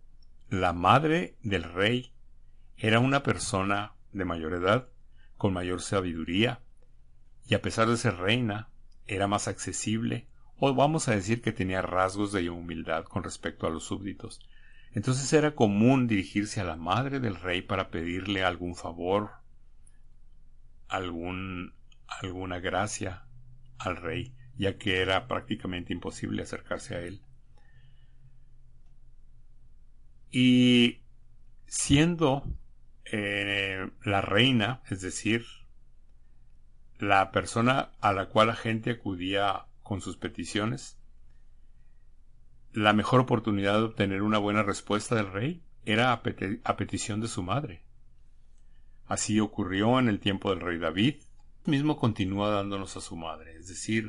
la 0.49 0.73
madre 0.73 1.37
del 1.43 1.65
rey 1.65 2.13
era 2.77 3.01
una 3.01 3.23
persona 3.23 3.95
de 4.13 4.25
mayor 4.25 4.55
edad, 4.55 4.89
con 5.37 5.53
mayor 5.53 5.81
sabiduría, 5.81 6.61
y 7.53 7.55
a 7.55 7.61
pesar 7.61 7.87
de 7.87 7.99
ser 7.99 8.17
reina, 8.17 8.71
era 9.07 9.27
más 9.27 9.47
accesible 9.47 10.27
o 10.57 10.75
vamos 10.75 11.09
a 11.09 11.15
decir 11.15 11.43
que 11.43 11.53
tenía 11.53 11.83
rasgos 11.83 12.33
de 12.33 12.49
humildad 12.49 13.05
con 13.05 13.23
respecto 13.23 13.67
a 13.67 13.71
los 13.71 13.85
súbditos. 13.85 14.41
Entonces 14.93 15.31
era 15.35 15.55
común 15.55 16.07
dirigirse 16.07 16.63
a 16.63 16.65
la 16.65 16.77
madre 16.77 17.21
del 17.21 17.37
rey 17.37 17.61
para 17.61 17.91
pedirle 17.91 18.43
algún 18.43 18.75
favor, 18.75 19.33
algún, 20.89 21.75
alguna 22.07 22.59
gracia 22.59 23.27
al 23.77 23.99
rey, 23.99 24.35
ya 24.57 24.79
que 24.79 25.03
era 25.03 25.29
prácticamente 25.29 25.93
imposible 25.93 26.45
acercarse 26.45 26.95
a 26.95 27.01
él. 27.01 27.21
Y 30.31 31.03
siendo 31.67 32.45
eh, 33.05 33.91
la 34.07 34.23
reina, 34.23 34.81
es 34.89 35.03
decir, 35.03 35.45
la 37.03 37.33
persona 37.33 37.91
a 38.01 38.13
la 38.13 38.29
cual 38.29 38.47
la 38.47 38.55
gente 38.55 38.93
acudía 38.93 39.67
con 39.83 40.01
sus 40.01 40.17
peticiones, 40.17 41.01
la 42.73 42.93
mejor 42.93 43.19
oportunidad 43.19 43.79
de 43.79 43.87
obtener 43.87 44.23
una 44.23 44.39
buena 44.39 44.63
respuesta 44.63 45.17
del 45.17 45.33
rey 45.33 45.65
era 45.85 46.13
a, 46.13 46.23
petición 46.77 47.21
de 47.21 47.27
su 47.27 47.43
madre. 47.43 47.83
Así 49.07 49.41
ocurrió 49.41 49.99
en 49.99 50.07
el 50.07 50.21
tiempo 50.21 50.51
del 50.51 50.61
rey 50.61 50.79
David, 50.79 51.17
mismo 51.65 51.97
continúa 51.99 52.51
dándonos 52.51 52.97
a 52.97 53.01
su 53.01 53.17
madre, 53.17 53.57
es 53.57 53.67
decir, 53.67 54.09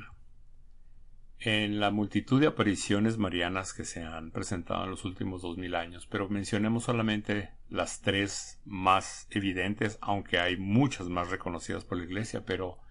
en 1.40 1.80
la 1.80 1.90
multitud 1.90 2.40
de 2.40 2.46
apariciones 2.46 3.18
marianas 3.18 3.74
que 3.74 3.86
se 3.86 4.04
han 4.04 4.30
presentado 4.30 4.84
en 4.84 4.92
los 4.92 5.04
últimos 5.04 5.42
dos 5.42 5.58
mil 5.58 5.74
años, 5.74 6.06
pero 6.06 6.30
mencionemos 6.30 6.84
solamente 6.84 7.50
las 7.70 8.02
tres 8.02 8.62
más 8.66 9.26
evidentes, 9.32 9.98
aunque 10.00 10.38
hay 10.38 10.58
muchas 10.58 11.10
más 11.10 11.32
reconocidas 11.32 11.84
por 11.86 11.98
la 11.98 12.04
Iglesia, 12.04 12.46
pero 12.46 12.83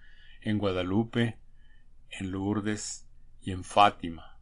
en 0.43 0.59
Guadalupe, 0.59 1.39
en 2.11 2.31
Lourdes 2.31 3.09
y 3.41 3.53
en 3.53 3.65
Fátima. 3.65 4.39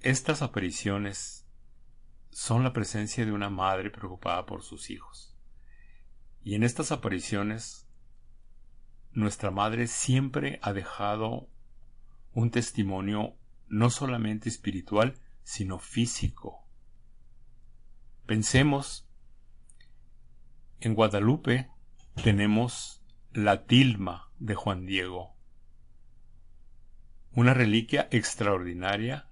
Estas 0.00 0.42
apariciones 0.42 1.46
son 2.30 2.64
la 2.64 2.72
presencia 2.72 3.24
de 3.24 3.32
una 3.32 3.50
madre 3.50 3.90
preocupada 3.90 4.46
por 4.46 4.62
sus 4.62 4.90
hijos. 4.90 5.36
Y 6.42 6.54
en 6.54 6.62
estas 6.62 6.92
apariciones, 6.92 7.88
nuestra 9.12 9.50
madre 9.50 9.86
siempre 9.86 10.60
ha 10.62 10.72
dejado 10.72 11.48
un 12.32 12.50
testimonio 12.50 13.34
no 13.68 13.90
solamente 13.90 14.48
espiritual, 14.48 15.18
sino 15.42 15.78
físico. 15.78 16.64
Pensemos, 18.26 19.08
en 20.80 20.94
Guadalupe 20.94 21.70
tenemos 22.22 22.95
la 23.36 23.66
tilma 23.66 24.30
de 24.38 24.54
Juan 24.54 24.86
Diego, 24.86 25.34
una 27.34 27.52
reliquia 27.52 28.08
extraordinaria 28.10 29.28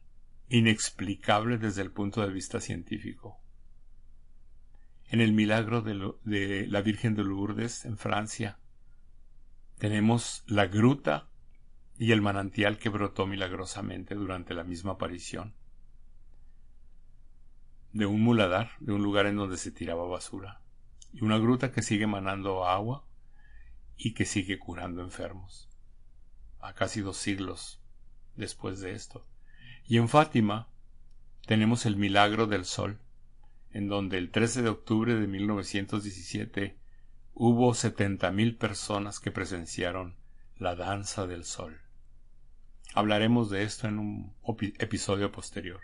inexplicable 0.50 1.56
desde 1.56 1.80
el 1.80 1.90
punto 1.90 2.20
de 2.20 2.30
vista 2.30 2.60
científico. 2.60 3.40
En 5.08 5.22
el 5.22 5.32
milagro 5.32 5.80
de, 5.80 6.66
la 6.68 6.82
Virgen 6.82 7.14
de 7.14 7.24
Lourdes, 7.24 7.86
en 7.86 7.96
Francia, 7.96 8.58
tenemos 9.78 10.44
la 10.48 10.66
gruta 10.66 11.30
y 11.96 12.12
el 12.12 12.20
manantial 12.20 12.76
que 12.76 12.90
brotó 12.90 13.26
milagrosamente 13.26 14.14
durante 14.14 14.52
la 14.52 14.64
misma 14.64 14.92
aparición. 14.92 15.54
De 17.94 18.04
un 18.04 18.20
muladar, 18.20 18.72
de 18.80 18.92
un 18.92 19.02
lugar 19.02 19.24
en 19.24 19.36
donde 19.36 19.56
se 19.56 19.70
tiraba 19.70 20.06
basura, 20.06 20.60
y 21.14 21.24
una 21.24 21.38
gruta 21.38 21.72
que 21.72 21.80
sigue 21.80 22.06
manando 22.06 22.66
agua 22.66 23.06
y 23.96 24.14
que 24.14 24.24
sigue 24.24 24.58
curando 24.58 25.02
enfermos. 25.02 25.68
A 26.60 26.74
casi 26.74 27.00
dos 27.00 27.16
siglos 27.16 27.80
después 28.36 28.80
de 28.80 28.92
esto. 28.92 29.26
Y 29.86 29.98
en 29.98 30.08
Fátima 30.08 30.68
tenemos 31.46 31.86
el 31.86 31.96
milagro 31.96 32.46
del 32.46 32.64
sol, 32.64 33.00
en 33.70 33.88
donde 33.88 34.18
el 34.18 34.30
13 34.30 34.62
de 34.62 34.68
octubre 34.68 35.14
de 35.14 35.26
1917 35.26 36.78
hubo 37.34 37.74
setenta 37.74 38.30
mil 38.30 38.56
personas 38.56 39.20
que 39.20 39.30
presenciaron 39.30 40.16
la 40.56 40.76
danza 40.76 41.26
del 41.26 41.44
sol. 41.44 41.80
Hablaremos 42.94 43.50
de 43.50 43.64
esto 43.64 43.88
en 43.88 43.98
un 43.98 44.34
episodio 44.78 45.32
posterior. 45.32 45.80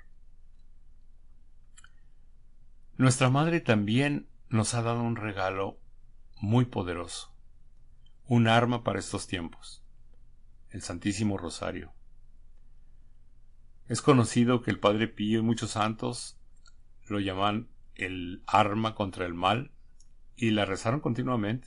Nuestra 2.96 3.31
madre 3.31 3.61
también 3.61 4.29
nos 4.49 4.75
ha 4.75 4.83
dado 4.83 5.03
un 5.03 5.16
regalo 5.16 5.81
muy 6.40 6.66
poderoso, 6.66 7.29
un 8.30 8.46
arma 8.46 8.84
para 8.84 9.00
estos 9.00 9.26
tiempos, 9.26 9.82
el 10.68 10.82
Santísimo 10.82 11.36
Rosario. 11.36 11.92
Es 13.88 14.02
conocido 14.02 14.62
que 14.62 14.70
el 14.70 14.78
Padre 14.78 15.08
Pío 15.08 15.40
y 15.40 15.42
muchos 15.42 15.72
santos 15.72 16.38
lo 17.08 17.18
llaman 17.18 17.70
el 17.96 18.44
arma 18.46 18.94
contra 18.94 19.26
el 19.26 19.34
mal 19.34 19.72
y 20.36 20.50
la 20.50 20.64
rezaron 20.64 21.00
continuamente. 21.00 21.66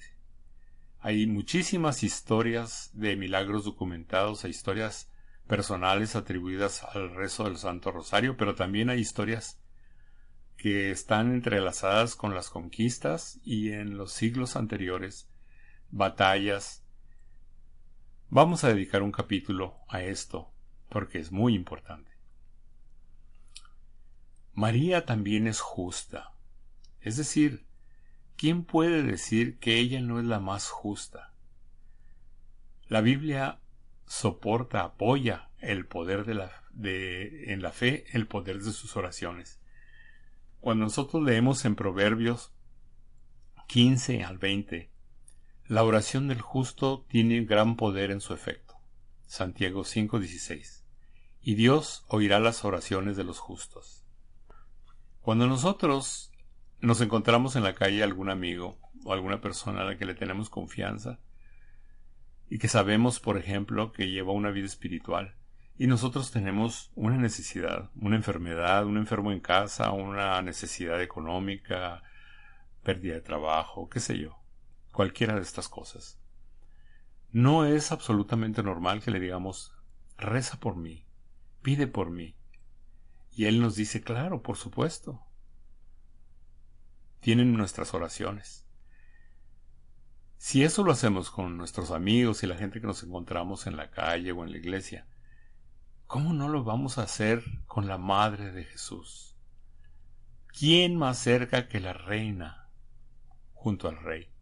Hay 1.01 1.27
muchísimas 1.27 2.01
historias 2.01 2.91
de 2.93 3.17
milagros 3.17 3.65
documentados, 3.65 4.45
hay 4.45 4.51
historias 4.51 5.11
personales 5.47 6.15
atribuidas 6.15 6.85
al 6.85 7.13
rezo 7.13 7.43
del 7.43 7.57
Santo 7.57 7.91
Rosario, 7.91 8.37
pero 8.37 8.55
también 8.55 8.89
hay 8.89 9.01
historias 9.01 9.59
que 10.55 10.91
están 10.91 11.33
entrelazadas 11.33 12.15
con 12.15 12.33
las 12.33 12.49
conquistas 12.49 13.41
y 13.43 13.73
en 13.73 13.97
los 13.97 14.13
siglos 14.13 14.55
anteriores, 14.55 15.27
batallas. 15.93 16.83
Vamos 18.29 18.63
a 18.63 18.69
dedicar 18.69 19.03
un 19.03 19.11
capítulo 19.11 19.77
a 19.87 20.01
esto, 20.01 20.51
porque 20.89 21.19
es 21.19 21.31
muy 21.31 21.53
importante. 21.53 22.11
María 24.53 25.05
también 25.05 25.47
es 25.47 25.61
justa. 25.61 26.33
Es 26.99 27.15
decir, 27.15 27.67
¿quién 28.35 28.65
puede 28.65 29.03
decir 29.03 29.59
que 29.59 29.77
ella 29.77 30.01
no 30.01 30.19
es 30.19 30.25
la 30.25 30.39
más 30.39 30.69
justa? 30.69 31.31
La 32.87 33.01
Biblia 33.01 33.59
soporta, 34.07 34.81
apoya 34.81 35.49
el 35.59 35.85
poder 35.85 36.25
de 36.25 36.33
la, 36.33 36.51
de, 36.71 37.53
en 37.53 37.61
la 37.61 37.71
fe, 37.71 38.05
el 38.13 38.27
poder 38.27 38.63
de 38.63 38.71
sus 38.71 38.97
oraciones. 38.97 39.59
Cuando 40.59 40.85
nosotros 40.85 41.21
leemos 41.21 41.65
en 41.65 41.75
Proverbios 41.75 42.51
15 43.67 44.23
al 44.23 44.39
20, 44.39 44.92
la 45.67 45.83
oración 45.83 46.27
del 46.27 46.41
justo 46.41 47.05
tiene 47.07 47.45
gran 47.45 47.77
poder 47.77 48.11
en 48.11 48.19
su 48.19 48.33
efecto. 48.33 48.75
Santiago 49.25 49.83
5:16. 49.85 50.83
Y 51.41 51.55
Dios 51.55 52.03
oirá 52.09 52.39
las 52.39 52.65
oraciones 52.65 53.15
de 53.15 53.23
los 53.23 53.39
justos. 53.39 54.05
Cuando 55.21 55.47
nosotros 55.47 56.31
nos 56.81 56.99
encontramos 56.99 57.55
en 57.55 57.63
la 57.63 57.75
calle 57.75 58.03
algún 58.03 58.29
amigo 58.29 58.77
o 59.05 59.13
alguna 59.13 59.39
persona 59.39 59.81
a 59.81 59.85
la 59.85 59.97
que 59.97 60.05
le 60.05 60.15
tenemos 60.15 60.49
confianza 60.49 61.19
y 62.49 62.57
que 62.59 62.67
sabemos, 62.67 63.21
por 63.21 63.37
ejemplo, 63.37 63.93
que 63.93 64.09
lleva 64.09 64.33
una 64.33 64.51
vida 64.51 64.65
espiritual 64.65 65.35
y 65.77 65.87
nosotros 65.87 66.31
tenemos 66.31 66.91
una 66.95 67.17
necesidad, 67.17 67.89
una 67.95 68.17
enfermedad, 68.17 68.85
un 68.85 68.97
enfermo 68.97 69.31
en 69.31 69.39
casa, 69.39 69.91
una 69.91 70.41
necesidad 70.41 71.01
económica, 71.01 72.03
pérdida 72.83 73.15
de 73.15 73.21
trabajo, 73.21 73.89
qué 73.89 73.99
sé 73.99 74.19
yo, 74.19 74.42
cualquiera 74.93 75.35
de 75.35 75.41
estas 75.41 75.67
cosas. 75.67 76.19
No 77.31 77.65
es 77.65 77.91
absolutamente 77.91 78.63
normal 78.63 79.01
que 79.01 79.11
le 79.11 79.19
digamos, 79.19 79.73
reza 80.17 80.59
por 80.59 80.77
mí, 80.77 81.05
pide 81.61 81.87
por 81.87 82.11
mí, 82.11 82.37
y 83.31 83.45
Él 83.45 83.59
nos 83.59 83.75
dice, 83.75 84.01
claro, 84.01 84.43
por 84.43 84.55
supuesto. 84.55 85.25
Tienen 87.19 87.53
nuestras 87.53 87.93
oraciones. 87.93 88.65
Si 90.37 90.63
eso 90.63 90.83
lo 90.83 90.91
hacemos 90.91 91.31
con 91.31 91.57
nuestros 91.57 91.89
amigos 91.89 92.43
y 92.43 92.47
la 92.47 92.57
gente 92.57 92.79
que 92.79 92.87
nos 92.87 93.01
encontramos 93.01 93.65
en 93.65 93.77
la 93.77 93.89
calle 93.89 94.31
o 94.31 94.43
en 94.43 94.51
la 94.51 94.57
iglesia, 94.57 95.07
¿cómo 96.05 96.33
no 96.33 96.49
lo 96.49 96.63
vamos 96.63 96.97
a 96.97 97.03
hacer 97.03 97.43
con 97.65 97.87
la 97.87 97.97
Madre 97.97 98.51
de 98.51 98.65
Jesús? 98.65 99.35
¿Quién 100.47 100.97
más 100.97 101.17
cerca 101.17 101.67
que 101.67 101.79
la 101.79 101.93
Reina 101.93 102.69
junto 103.53 103.87
al 103.87 103.97
Rey? 103.97 104.32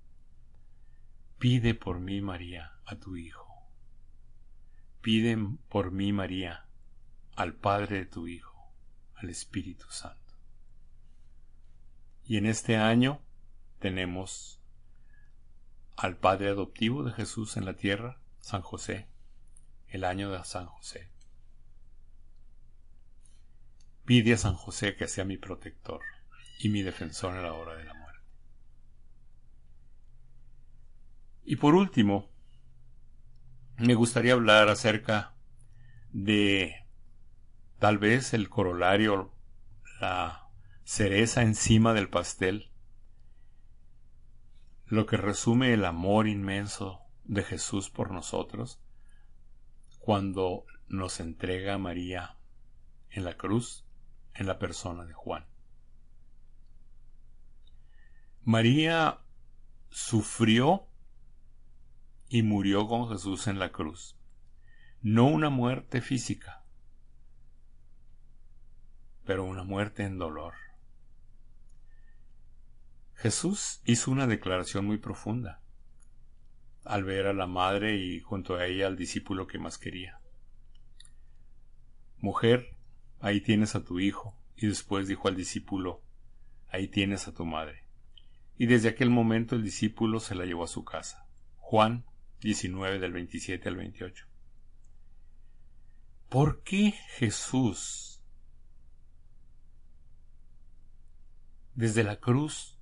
Pide 1.41 1.73
por 1.73 1.99
mí, 1.99 2.21
María, 2.21 2.71
a 2.85 2.97
tu 2.97 3.17
Hijo. 3.17 3.47
Pide 5.01 5.35
por 5.69 5.89
mí, 5.89 6.13
María, 6.13 6.67
al 7.35 7.55
Padre 7.55 7.97
de 7.97 8.05
tu 8.05 8.27
Hijo 8.27 8.51
al 9.15 9.31
Espíritu 9.31 9.89
Santo. 9.89 10.35
Y 12.25 12.37
en 12.37 12.45
este 12.45 12.77
año 12.77 13.23
tenemos 13.79 14.59
al 15.97 16.15
Padre 16.15 16.49
adoptivo 16.49 17.03
de 17.03 17.11
Jesús 17.11 17.57
en 17.57 17.65
la 17.65 17.73
tierra, 17.73 18.21
San 18.39 18.61
José, 18.61 19.07
el 19.87 20.03
año 20.03 20.29
de 20.29 20.43
San 20.43 20.67
José. 20.67 21.09
Pide 24.05 24.33
a 24.33 24.37
San 24.37 24.53
José 24.53 24.95
que 24.95 25.07
sea 25.07 25.25
mi 25.25 25.37
protector 25.37 26.01
y 26.59 26.69
mi 26.69 26.83
defensor 26.83 27.35
en 27.35 27.41
la 27.41 27.53
hora 27.53 27.73
de 27.77 27.85
la 27.85 27.95
muerte. 27.95 28.00
Y 31.43 31.55
por 31.55 31.75
último, 31.75 32.29
me 33.77 33.95
gustaría 33.95 34.33
hablar 34.33 34.69
acerca 34.69 35.33
de 36.11 36.75
tal 37.79 37.97
vez 37.97 38.33
el 38.33 38.49
corolario, 38.49 39.33
la 39.99 40.49
cereza 40.83 41.41
encima 41.41 41.93
del 41.93 42.09
pastel, 42.09 42.71
lo 44.85 45.05
que 45.05 45.17
resume 45.17 45.73
el 45.73 45.85
amor 45.85 46.27
inmenso 46.27 46.99
de 47.23 47.43
Jesús 47.43 47.89
por 47.89 48.11
nosotros 48.11 48.79
cuando 49.99 50.65
nos 50.87 51.19
entrega 51.19 51.75
a 51.75 51.77
María 51.77 52.37
en 53.09 53.23
la 53.23 53.37
cruz 53.37 53.85
en 54.33 54.47
la 54.47 54.59
persona 54.59 55.05
de 55.05 55.13
Juan. 55.13 55.45
María 58.43 59.19
sufrió 59.89 60.87
y 62.33 62.43
murió 62.43 62.87
con 62.87 63.09
Jesús 63.09 63.47
en 63.47 63.59
la 63.59 63.73
cruz. 63.73 64.15
No 65.01 65.25
una 65.25 65.49
muerte 65.49 65.99
física, 65.99 66.63
pero 69.25 69.43
una 69.43 69.65
muerte 69.65 70.03
en 70.03 70.17
dolor. 70.17 70.53
Jesús 73.15 73.81
hizo 73.83 74.11
una 74.11 74.27
declaración 74.27 74.85
muy 74.85 74.97
profunda 74.97 75.61
al 76.85 77.03
ver 77.03 77.27
a 77.27 77.33
la 77.33 77.47
madre 77.47 77.97
y 77.97 78.21
junto 78.21 78.55
a 78.55 78.65
ella 78.65 78.87
al 78.87 78.95
discípulo 78.95 79.45
que 79.45 79.59
más 79.59 79.77
quería. 79.77 80.21
Mujer, 82.17 82.77
ahí 83.19 83.41
tienes 83.41 83.75
a 83.75 83.83
tu 83.83 83.99
hijo, 83.99 84.37
y 84.55 84.67
después 84.67 85.09
dijo 85.09 85.27
al 85.27 85.35
discípulo, 85.35 86.01
ahí 86.69 86.87
tienes 86.87 87.27
a 87.27 87.33
tu 87.33 87.45
madre. 87.45 87.83
Y 88.57 88.67
desde 88.67 88.87
aquel 88.87 89.09
momento 89.09 89.57
el 89.57 89.63
discípulo 89.63 90.21
se 90.21 90.33
la 90.33 90.45
llevó 90.45 90.63
a 90.63 90.69
su 90.69 90.85
casa. 90.85 91.27
Juan 91.57 92.05
19 92.41 92.99
del 92.99 93.13
27 93.13 93.69
al 93.69 93.75
28. 93.75 94.25
¿Por 96.29 96.63
qué 96.63 96.91
Jesús 97.17 98.21
desde 101.75 102.03
la 102.03 102.17
cruz 102.17 102.79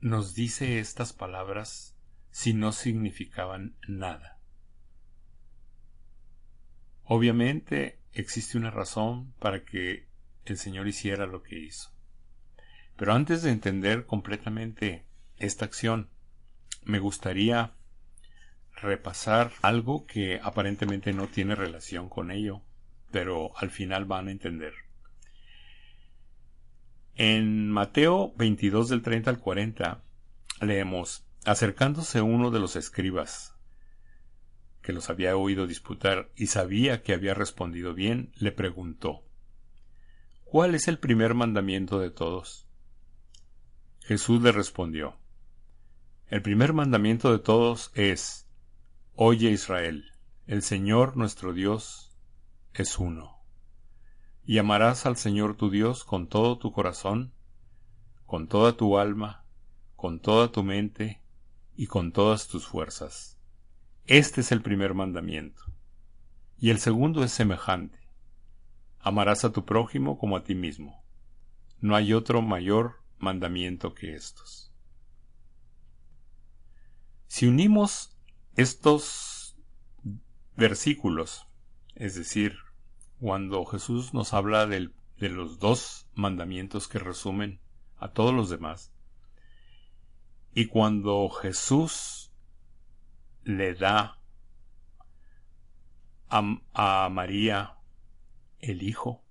nos 0.00 0.34
dice 0.34 0.78
estas 0.78 1.12
palabras 1.12 1.96
si 2.30 2.54
no 2.54 2.72
significaban 2.72 3.76
nada? 3.86 4.40
Obviamente 7.04 8.00
existe 8.12 8.58
una 8.58 8.70
razón 8.70 9.32
para 9.38 9.64
que 9.64 10.08
el 10.44 10.56
Señor 10.56 10.88
hiciera 10.88 11.26
lo 11.26 11.42
que 11.42 11.58
hizo. 11.58 11.92
Pero 12.96 13.12
antes 13.12 13.42
de 13.42 13.50
entender 13.50 14.06
completamente 14.06 15.04
esta 15.36 15.64
acción, 15.64 16.08
me 16.84 16.98
gustaría 16.98 17.74
repasar 18.82 19.52
algo 19.62 20.06
que 20.06 20.40
aparentemente 20.42 21.12
no 21.12 21.28
tiene 21.28 21.54
relación 21.54 22.08
con 22.08 22.30
ello, 22.30 22.62
pero 23.10 23.56
al 23.56 23.70
final 23.70 24.04
van 24.04 24.28
a 24.28 24.32
entender. 24.32 24.74
En 27.14 27.70
Mateo 27.70 28.32
22 28.36 28.88
del 28.88 29.02
30 29.02 29.30
al 29.30 29.38
40 29.38 30.02
leemos, 30.60 31.24
acercándose 31.44 32.20
uno 32.20 32.50
de 32.50 32.60
los 32.60 32.76
escribas, 32.76 33.54
que 34.82 34.92
los 34.92 35.10
había 35.10 35.36
oído 35.36 35.66
disputar 35.66 36.30
y 36.36 36.48
sabía 36.48 37.02
que 37.02 37.12
había 37.12 37.34
respondido 37.34 37.94
bien, 37.94 38.32
le 38.36 38.50
preguntó, 38.50 39.22
¿Cuál 40.44 40.74
es 40.74 40.88
el 40.88 40.98
primer 40.98 41.34
mandamiento 41.34 41.98
de 41.98 42.10
todos? 42.10 42.66
Jesús 44.00 44.42
le 44.42 44.52
respondió, 44.52 45.16
El 46.28 46.42
primer 46.42 46.72
mandamiento 46.72 47.32
de 47.32 47.38
todos 47.38 47.92
es, 47.94 48.48
Oye 49.14 49.50
Israel, 49.50 50.10
el 50.46 50.62
Señor 50.62 51.18
nuestro 51.18 51.52
Dios 51.52 52.16
es 52.72 52.98
uno. 52.98 53.36
Y 54.46 54.56
amarás 54.56 55.04
al 55.04 55.18
Señor 55.18 55.54
tu 55.54 55.68
Dios 55.68 56.04
con 56.04 56.28
todo 56.28 56.56
tu 56.56 56.72
corazón, 56.72 57.34
con 58.24 58.48
toda 58.48 58.74
tu 58.74 58.96
alma, 58.96 59.44
con 59.96 60.18
toda 60.18 60.50
tu 60.50 60.62
mente 60.62 61.20
y 61.76 61.88
con 61.88 62.12
todas 62.12 62.48
tus 62.48 62.66
fuerzas. 62.66 63.38
Este 64.06 64.40
es 64.40 64.50
el 64.50 64.62
primer 64.62 64.94
mandamiento. 64.94 65.62
Y 66.58 66.70
el 66.70 66.78
segundo 66.78 67.22
es 67.22 67.32
semejante. 67.32 67.98
Amarás 68.98 69.44
a 69.44 69.52
tu 69.52 69.66
prójimo 69.66 70.16
como 70.16 70.38
a 70.38 70.42
ti 70.42 70.54
mismo. 70.54 71.04
No 71.82 71.96
hay 71.96 72.14
otro 72.14 72.40
mayor 72.40 73.02
mandamiento 73.18 73.94
que 73.94 74.14
estos. 74.14 74.72
Si 77.26 77.46
unimos 77.46 78.16
estos 78.56 79.56
versículos, 80.56 81.46
es 81.94 82.14
decir, 82.14 82.56
cuando 83.20 83.64
Jesús 83.64 84.12
nos 84.14 84.34
habla 84.34 84.66
de 84.66 84.90
los 85.18 85.58
dos 85.58 86.08
mandamientos 86.14 86.88
que 86.88 86.98
resumen 86.98 87.60
a 87.98 88.08
todos 88.12 88.34
los 88.34 88.50
demás, 88.50 88.92
y 90.54 90.66
cuando 90.66 91.28
Jesús 91.30 92.30
le 93.44 93.74
da 93.74 94.18
a, 96.28 97.08
María 97.10 97.76
el 98.60 98.82
Hijo, 98.82 99.22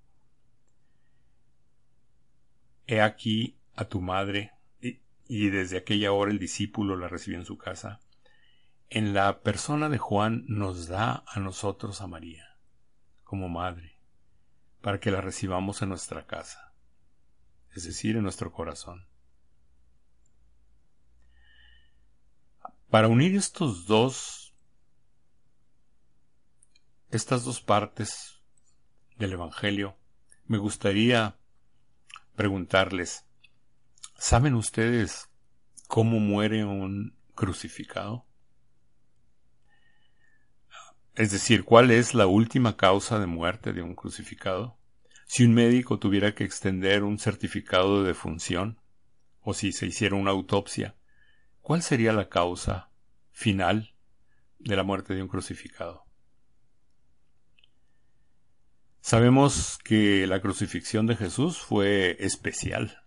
he 2.86 3.00
aquí 3.00 3.58
a 3.74 3.84
tu 3.86 4.00
madre, 4.00 4.52
y 4.80 5.48
desde 5.48 5.78
aquella 5.78 6.12
hora 6.12 6.30
el 6.30 6.38
discípulo 6.38 6.96
la 6.96 7.08
recibió 7.08 7.38
en 7.38 7.46
su 7.46 7.56
casa, 7.56 8.00
en 8.94 9.14
la 9.14 9.40
persona 9.40 9.88
de 9.88 9.96
Juan 9.96 10.44
nos 10.48 10.86
da 10.86 11.24
a 11.26 11.40
nosotros 11.40 12.02
a 12.02 12.06
María 12.06 12.58
como 13.24 13.48
madre, 13.48 13.98
para 14.82 15.00
que 15.00 15.10
la 15.10 15.22
recibamos 15.22 15.80
en 15.80 15.88
nuestra 15.88 16.26
casa, 16.26 16.74
es 17.70 17.84
decir, 17.84 18.16
en 18.16 18.22
nuestro 18.22 18.52
corazón. 18.52 19.06
Para 22.90 23.08
unir 23.08 23.34
estos 23.34 23.86
dos, 23.86 24.52
estas 27.10 27.44
dos 27.44 27.62
partes 27.62 28.42
del 29.16 29.32
Evangelio, 29.32 29.96
me 30.44 30.58
gustaría 30.58 31.38
preguntarles, 32.34 33.24
¿saben 34.18 34.54
ustedes 34.54 35.30
cómo 35.88 36.20
muere 36.20 36.66
un 36.66 37.16
crucificado? 37.34 38.26
Es 41.14 41.30
decir, 41.30 41.64
¿cuál 41.64 41.90
es 41.90 42.14
la 42.14 42.26
última 42.26 42.76
causa 42.76 43.18
de 43.18 43.26
muerte 43.26 43.74
de 43.74 43.82
un 43.82 43.94
crucificado? 43.94 44.78
Si 45.26 45.44
un 45.44 45.52
médico 45.52 45.98
tuviera 45.98 46.34
que 46.34 46.44
extender 46.44 47.04
un 47.04 47.18
certificado 47.18 48.02
de 48.02 48.08
defunción, 48.08 48.80
o 49.40 49.52
si 49.52 49.72
se 49.72 49.86
hiciera 49.86 50.16
una 50.16 50.30
autopsia, 50.30 50.96
¿cuál 51.60 51.82
sería 51.82 52.14
la 52.14 52.30
causa 52.30 52.90
final 53.30 53.94
de 54.58 54.76
la 54.76 54.84
muerte 54.84 55.14
de 55.14 55.22
un 55.22 55.28
crucificado? 55.28 56.06
Sabemos 59.00 59.78
que 59.84 60.26
la 60.26 60.40
crucifixión 60.40 61.06
de 61.06 61.16
Jesús 61.16 61.58
fue 61.58 62.16
especial. 62.24 63.02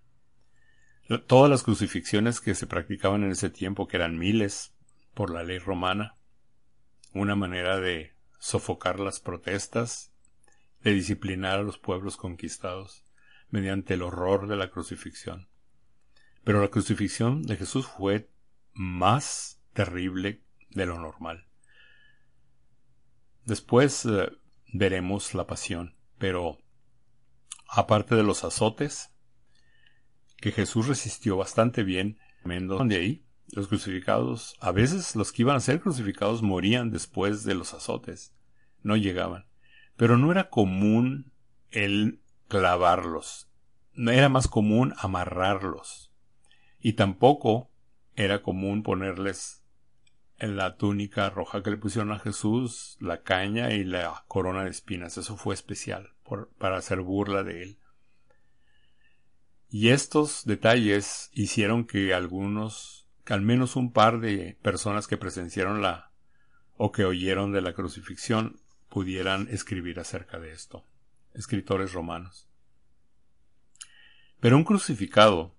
Todas 1.26 1.50
las 1.50 1.64
crucifixiones 1.64 2.40
que 2.40 2.54
se 2.54 2.68
practicaban 2.68 3.24
en 3.24 3.32
ese 3.32 3.50
tiempo, 3.50 3.88
que 3.88 3.98
eran 3.98 4.20
miles 4.20 4.74
por 5.14 5.32
la 5.32 5.44
ley 5.44 5.58
romana, 5.58 6.15
una 7.16 7.36
manera 7.36 7.80
de 7.80 8.14
sofocar 8.40 9.00
las 9.00 9.20
protestas, 9.20 10.14
de 10.82 10.92
disciplinar 10.92 11.60
a 11.60 11.64
los 11.64 11.80
pueblos 11.80 12.18
conquistados 12.18 13.04
mediante 13.50 13.96
el 13.96 14.02
horror 14.02 14.48
de 14.48 14.58
la 14.58 14.70
crucifixión. 14.70 15.48
Pero 16.44 16.62
la 16.62 16.68
crucifixión 16.68 17.42
de 17.44 17.56
Jesús 17.56 17.88
fue 17.88 18.30
más 18.74 19.62
terrible 19.74 20.44
de 20.72 20.86
lo 20.86 21.00
normal. 21.00 21.48
Después 23.46 24.06
eh, 24.06 24.30
veremos 24.74 25.34
la 25.34 25.48
pasión, 25.48 25.96
pero 26.18 26.60
aparte 27.70 28.16
de 28.16 28.24
los 28.24 28.44
azotes, 28.44 29.12
que 30.38 30.52
Jesús 30.52 30.88
resistió 30.88 31.38
bastante 31.38 31.84
bien, 31.84 32.20
de 32.44 32.96
ahí, 32.96 33.25
los 33.52 33.68
crucificados, 33.68 34.56
a 34.60 34.72
veces 34.72 35.16
los 35.16 35.32
que 35.32 35.44
iban 35.44 35.56
a 35.56 35.62
ser 35.62 35.82
crucificados 35.82 36.42
morían 36.42 36.92
después 36.92 37.44
de 37.44 37.56
los 37.56 37.74
azotes, 37.74 38.34
no 38.82 38.96
llegaban. 38.96 39.46
Pero 39.96 40.18
no 40.18 40.32
era 40.32 40.50
común 40.50 41.32
el 41.72 42.22
clavarlos, 42.48 43.50
era 43.96 44.30
más 44.30 44.48
común 44.48 44.94
amarrarlos. 44.98 46.12
Y 46.80 46.94
tampoco 46.94 47.72
era 48.16 48.42
común 48.42 48.84
ponerles 48.84 49.64
en 50.38 50.58
la 50.58 50.76
túnica 50.76 51.30
roja 51.30 51.64
que 51.64 51.72
le 51.72 51.78
pusieron 51.78 52.12
a 52.12 52.20
Jesús, 52.20 52.98
la 53.00 53.24
caña 53.24 53.72
y 53.72 53.84
la 53.84 54.26
corona 54.28 54.64
de 54.64 54.70
espinas. 54.70 55.18
Eso 55.18 55.38
fue 55.38 55.54
especial 55.54 56.14
para 56.58 56.78
hacer 56.78 57.02
burla 57.02 57.44
de 57.44 57.64
él. 57.64 57.80
Y 59.70 59.90
estos 59.90 60.46
detalles 60.46 61.30
hicieron 61.34 61.86
que 61.86 62.14
algunos 62.14 62.95
al 63.34 63.42
menos 63.42 63.76
un 63.76 63.92
par 63.92 64.20
de 64.20 64.58
personas 64.62 65.08
que 65.08 65.18
presenciaron 65.18 65.82
la 65.82 66.12
o 66.78 66.92
que 66.92 67.06
oyeron 67.06 67.52
de 67.52 67.62
la 67.62 67.74
crucifixión 67.74 68.60
pudieran 68.90 69.48
escribir 69.50 70.00
acerca 70.00 70.40
de 70.40 70.52
esto. 70.52 70.86
Escritores 71.34 71.94
romanos. 71.94 72.50
Pero 74.40 74.58
un 74.58 74.64
crucificado 74.64 75.56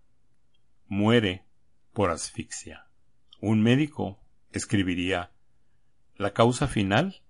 muere 0.86 1.44
por 1.92 2.10
asfixia. 2.10 2.86
Un 3.40 3.62
médico 3.62 4.20
escribiría 4.52 5.32
la 6.16 6.32
causa 6.32 6.66
final 6.66 7.22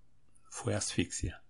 fue 0.49 0.75
asfixia. 0.75 1.43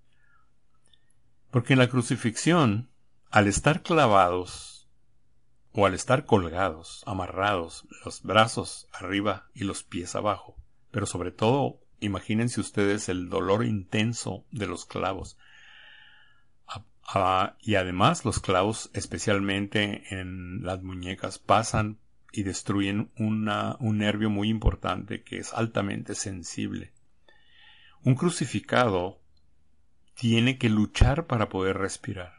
Porque 1.50 1.74
en 1.74 1.78
la 1.78 1.88
crucifixión, 1.88 2.90
al 3.30 3.46
estar 3.46 3.82
clavados 3.82 4.75
o 5.76 5.84
al 5.84 5.92
estar 5.92 6.24
colgados, 6.24 7.02
amarrados, 7.06 7.86
los 8.02 8.22
brazos 8.22 8.88
arriba 8.92 9.50
y 9.52 9.64
los 9.64 9.82
pies 9.82 10.16
abajo, 10.16 10.56
pero 10.90 11.04
sobre 11.04 11.32
todo, 11.32 11.80
imagínense 12.00 12.62
ustedes 12.62 13.10
el 13.10 13.28
dolor 13.28 13.62
intenso 13.62 14.46
de 14.50 14.66
los 14.66 14.86
clavos. 14.86 15.36
y 17.60 17.74
además 17.74 18.24
los 18.24 18.40
clavos, 18.40 18.90
especialmente 18.94 20.02
en 20.18 20.64
las 20.64 20.82
muñecas, 20.82 21.38
pasan 21.38 21.98
y 22.32 22.42
destruyen 22.42 23.12
un 23.18 23.98
nervio 23.98 24.30
muy 24.30 24.48
importante 24.48 25.22
que 25.22 25.38
es 25.38 25.52
altamente 25.52 26.14
sensible. 26.14 26.94
Un 28.02 28.14
crucificado 28.14 29.20
tiene 30.14 30.56
que 30.56 30.70
luchar 30.70 31.26
para 31.26 31.50
poder 31.50 31.76
respirar. 31.76 32.35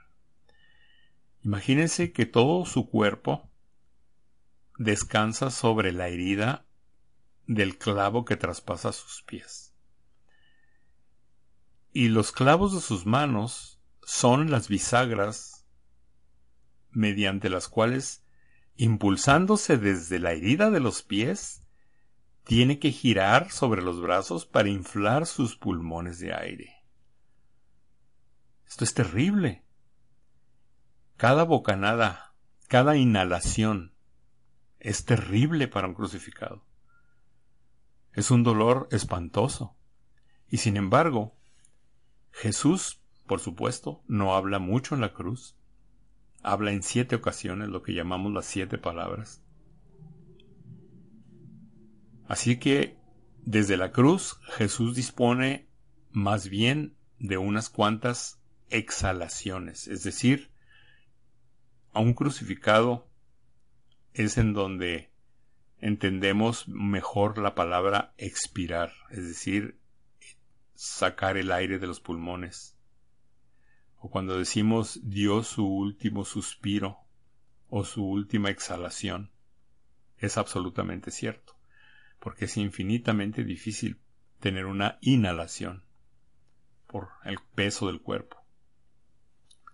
Imagínense 1.47 2.12
que 2.12 2.25
todo 2.25 2.65
su 2.65 2.89
cuerpo 2.89 3.49
descansa 4.77 5.49
sobre 5.49 5.93
la 5.93 6.10
herida 6.10 6.65
del 7.45 7.77
clavo 7.77 8.25
que 8.25 8.36
traspasa 8.36 8.91
sus 8.91 9.23
pies. 9.23 9.73
Y 11.93 12.10
los 12.10 12.33
clavos 12.33 12.73
de 12.75 12.81
sus 12.81 13.05
manos 13.05 13.79
son 14.03 14.51
las 14.51 14.67
bisagras 14.67 15.65
mediante 16.91 17.49
las 17.49 17.69
cuales, 17.69 18.25
impulsándose 18.75 19.77
desde 19.77 20.19
la 20.19 20.33
herida 20.33 20.69
de 20.69 20.81
los 20.81 21.01
pies, 21.01 21.62
tiene 22.43 22.77
que 22.77 22.91
girar 22.91 23.51
sobre 23.51 23.81
los 23.81 24.01
brazos 24.01 24.45
para 24.45 24.67
inflar 24.67 25.25
sus 25.25 25.55
pulmones 25.55 26.19
de 26.19 26.33
aire. 26.33 26.83
Esto 28.67 28.83
es 28.83 28.93
terrible. 28.93 29.63
Cada 31.17 31.45
bocanada, 31.45 32.36
cada 32.67 32.95
inhalación 32.95 33.95
es 34.80 35.03
terrible 35.03 35.67
para 35.67 35.88
un 35.88 35.95
crucificado. 35.95 36.63
Es 38.13 38.30
un 38.30 38.43
dolor 38.43 38.88
espantoso. 38.91 39.75
Y 40.47 40.58
sin 40.58 40.77
embargo, 40.77 41.36
Jesús, 42.32 43.01
por 43.25 43.39
supuesto, 43.39 44.03
no 44.08 44.36
habla 44.36 44.60
mucho 44.60 44.93
en 44.93 45.01
la 45.01 45.12
cruz. 45.12 45.58
Habla 46.43 46.71
en 46.71 46.84
siete 46.84 47.15
ocasiones 47.15 47.69
lo 47.69 47.82
que 47.82 47.95
llamamos 47.95 48.32
las 48.32 48.45
siete 48.45 48.77
palabras. 48.77 49.41
Así 52.27 52.60
que 52.60 52.95
desde 53.41 53.75
la 53.75 53.91
cruz 53.91 54.39
Jesús 54.49 54.95
dispone 54.95 55.67
más 56.12 56.47
bien 56.47 56.95
de 57.17 57.39
unas 57.39 57.71
cuantas 57.71 58.39
exhalaciones, 58.69 59.88
es 59.88 60.03
decir, 60.03 60.51
a 61.97 61.99
un 61.99 62.13
crucificado 62.13 63.07
es 64.13 64.38
en 64.38 64.53
donde 64.53 65.10
entendemos 65.79 66.67
mejor 66.67 67.39
la 67.39 67.55
palabra 67.55 68.13
expirar, 68.19 68.93
es 69.10 69.27
decir, 69.27 69.79
sacar 70.75 71.38
el 71.38 71.51
aire 71.51 71.79
de 71.79 71.88
los 71.88 71.99
pulmones. 71.99 72.77
O 73.97 74.12
cuando 74.12 74.38
decimos 74.38 74.99
dio 75.10 75.41
su 75.41 75.65
último 75.65 76.23
suspiro 76.23 76.99
o 77.67 77.83
su 77.83 78.05
última 78.05 78.51
exhalación, 78.51 79.31
es 80.19 80.38
absolutamente 80.38 81.10
cierto, 81.10 81.57
porque 82.19 82.45
es 82.45 82.57
infinitamente 82.57 83.43
difícil 83.43 83.99
tener 84.39 84.67
una 84.67 84.99
inhalación 85.01 85.83
por 86.86 87.10
el 87.25 87.39
peso 87.55 87.88
del 87.88 88.03
cuerpo 88.03 88.46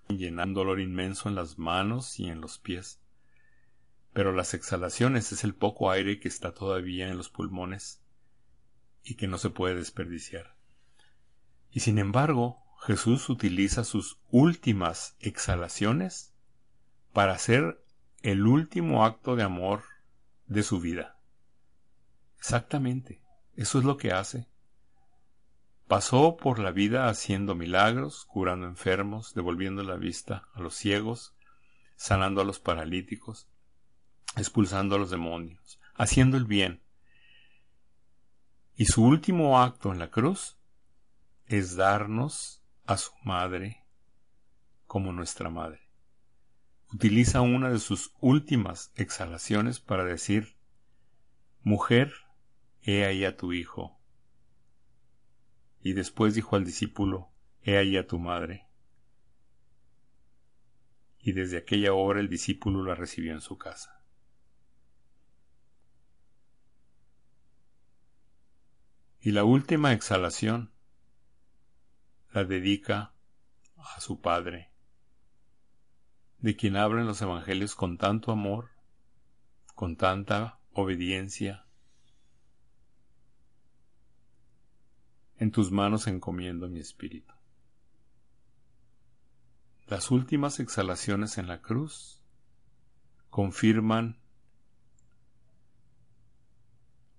llenando 0.09 0.61
dolor 0.61 0.79
inmenso 0.79 1.29
en 1.29 1.35
las 1.35 1.57
manos 1.57 2.19
y 2.19 2.29
en 2.29 2.41
los 2.41 2.59
pies. 2.59 3.01
Pero 4.13 4.31
las 4.31 4.53
exhalaciones 4.53 5.31
es 5.31 5.43
el 5.43 5.55
poco 5.55 5.89
aire 5.91 6.19
que 6.19 6.27
está 6.27 6.53
todavía 6.53 7.09
en 7.09 7.17
los 7.17 7.29
pulmones 7.29 8.01
y 9.03 9.15
que 9.15 9.27
no 9.27 9.37
se 9.37 9.49
puede 9.49 9.75
desperdiciar. 9.75 10.55
Y 11.71 11.79
sin 11.79 11.97
embargo, 11.97 12.63
Jesús 12.85 13.29
utiliza 13.29 13.83
sus 13.83 14.19
últimas 14.29 15.15
exhalaciones 15.19 16.33
para 17.13 17.33
hacer 17.33 17.83
el 18.21 18.45
último 18.45 19.05
acto 19.05 19.35
de 19.35 19.43
amor 19.43 19.83
de 20.47 20.63
su 20.63 20.79
vida. 20.79 21.17
Exactamente, 22.37 23.21
eso 23.55 23.79
es 23.79 23.85
lo 23.85 23.97
que 23.97 24.11
hace. 24.11 24.47
Pasó 25.93 26.37
por 26.37 26.57
la 26.57 26.71
vida 26.71 27.07
haciendo 27.07 27.53
milagros, 27.53 28.25
curando 28.25 28.65
enfermos, 28.65 29.35
devolviendo 29.35 29.83
la 29.83 29.95
vista 29.95 30.49
a 30.55 30.59
los 30.59 30.73
ciegos, 30.73 31.35
sanando 31.95 32.41
a 32.41 32.43
los 32.43 32.59
paralíticos, 32.59 33.47
expulsando 34.35 34.95
a 34.95 34.97
los 34.97 35.11
demonios, 35.11 35.79
haciendo 35.93 36.35
el 36.37 36.45
bien. 36.45 36.81
Y 38.75 38.85
su 38.85 39.03
último 39.03 39.61
acto 39.61 39.91
en 39.91 39.99
la 39.99 40.09
cruz 40.09 40.57
es 41.45 41.75
darnos 41.75 42.63
a 42.87 42.97
su 42.97 43.11
madre 43.23 43.85
como 44.87 45.13
nuestra 45.13 45.51
madre. 45.51 45.91
Utiliza 46.91 47.41
una 47.41 47.69
de 47.69 47.77
sus 47.77 48.15
últimas 48.19 48.91
exhalaciones 48.95 49.79
para 49.79 50.05
decir, 50.05 50.57
Mujer, 51.61 52.11
he 52.81 53.05
ahí 53.05 53.25
a 53.25 53.37
tu 53.37 53.53
hijo, 53.53 54.02
y 55.83 55.91
después 55.91 56.33
dijo 56.33 56.55
al 56.55 56.63
discípulo, 56.63 57.29
He 57.61 57.77
ahí 57.77 57.97
a 57.97 58.07
tu 58.07 58.17
madre. 58.17 58.65
Y 61.19 61.33
desde 61.33 61.57
aquella 61.57 61.93
hora 61.93 62.21
el 62.21 62.29
discípulo 62.29 62.83
la 62.83 62.95
recibió 62.95 63.33
en 63.33 63.41
su 63.41 63.57
casa. 63.57 64.01
Y 69.19 69.31
la 69.31 69.43
última 69.43 69.93
exhalación 69.93 70.71
la 72.31 72.45
dedica 72.45 73.13
a 73.77 73.99
su 74.01 74.19
Padre, 74.19 74.71
de 76.39 76.55
quien 76.55 76.75
hablan 76.75 77.07
los 77.07 77.21
Evangelios 77.21 77.75
con 77.75 77.97
tanto 77.97 78.31
amor, 78.31 78.71
con 79.75 79.95
tanta 79.95 80.59
obediencia, 80.73 81.62
En 85.37 85.51
tus 85.51 85.71
manos 85.71 86.07
encomiendo 86.07 86.69
mi 86.69 86.79
espíritu. 86.79 87.33
Las 89.87 90.11
últimas 90.11 90.59
exhalaciones 90.59 91.37
en 91.37 91.47
la 91.47 91.61
cruz 91.61 92.21
confirman 93.29 94.17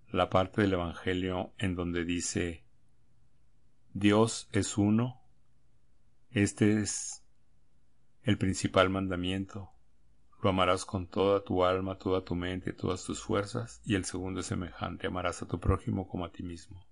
la 0.08 0.30
parte 0.30 0.62
del 0.62 0.74
Evangelio 0.74 1.52
en 1.58 1.74
donde 1.74 2.04
dice 2.04 2.64
Dios 3.92 4.48
es 4.52 4.78
uno, 4.78 5.20
este 6.30 6.80
es 6.80 7.24
el 8.22 8.38
principal 8.38 8.90
mandamiento, 8.90 9.70
lo 10.42 10.50
amarás 10.50 10.84
con 10.84 11.06
toda 11.06 11.42
tu 11.44 11.64
alma, 11.64 11.98
toda 11.98 12.24
tu 12.24 12.34
mente, 12.34 12.72
todas 12.72 13.04
tus 13.04 13.22
fuerzas, 13.22 13.80
y 13.84 13.94
el 13.94 14.04
segundo 14.04 14.40
es 14.40 14.46
semejante, 14.46 15.06
amarás 15.06 15.42
a 15.42 15.48
tu 15.48 15.58
prójimo 15.60 16.08
como 16.08 16.24
a 16.24 16.32
ti 16.32 16.42
mismo. 16.42 16.84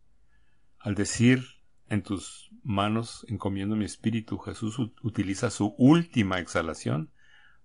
Al 0.82 0.96
decir 0.96 1.44
en 1.88 2.02
tus 2.02 2.50
manos 2.64 3.24
encomiendo 3.28 3.76
mi 3.76 3.84
espíritu, 3.84 4.38
Jesús 4.38 4.78
utiliza 5.02 5.48
su 5.50 5.76
última 5.78 6.40
exhalación 6.40 7.12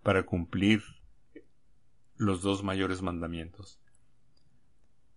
para 0.03 0.23
cumplir 0.23 0.83
los 2.15 2.43
dos 2.43 2.63
mayores 2.63 3.01
mandamientos. 3.01 3.81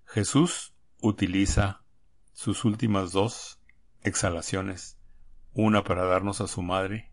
Jesús 0.07 0.75
utiliza 1.03 1.85
sus 2.33 2.65
últimas 2.65 3.13
dos 3.13 3.61
exhalaciones, 4.03 4.99
una 5.53 5.85
para 5.85 6.05
darnos 6.05 6.41
a 6.41 6.47
su 6.47 6.63
madre, 6.63 7.13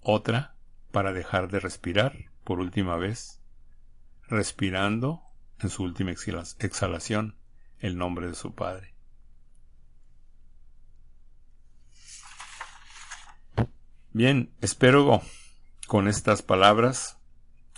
otra 0.00 0.56
para 0.92 1.14
dejar 1.14 1.50
de 1.50 1.58
respirar 1.58 2.30
por 2.44 2.60
última 2.60 2.96
vez, 2.96 3.40
respirando 4.28 5.22
en 5.58 5.70
su 5.70 5.84
última 5.84 6.10
exhalación 6.10 7.38
el 7.78 7.96
nombre 7.96 8.28
de 8.28 8.34
su 8.34 8.54
Padre. 8.54 8.99
Bien, 14.12 14.52
espero 14.60 15.22
con 15.86 16.08
estas 16.08 16.42
palabras 16.42 17.16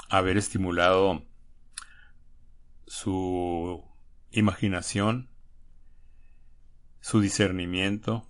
haber 0.08 0.38
estimulado 0.38 1.26
su 2.86 3.84
imaginación, 4.30 5.28
su 7.02 7.20
discernimiento 7.20 8.26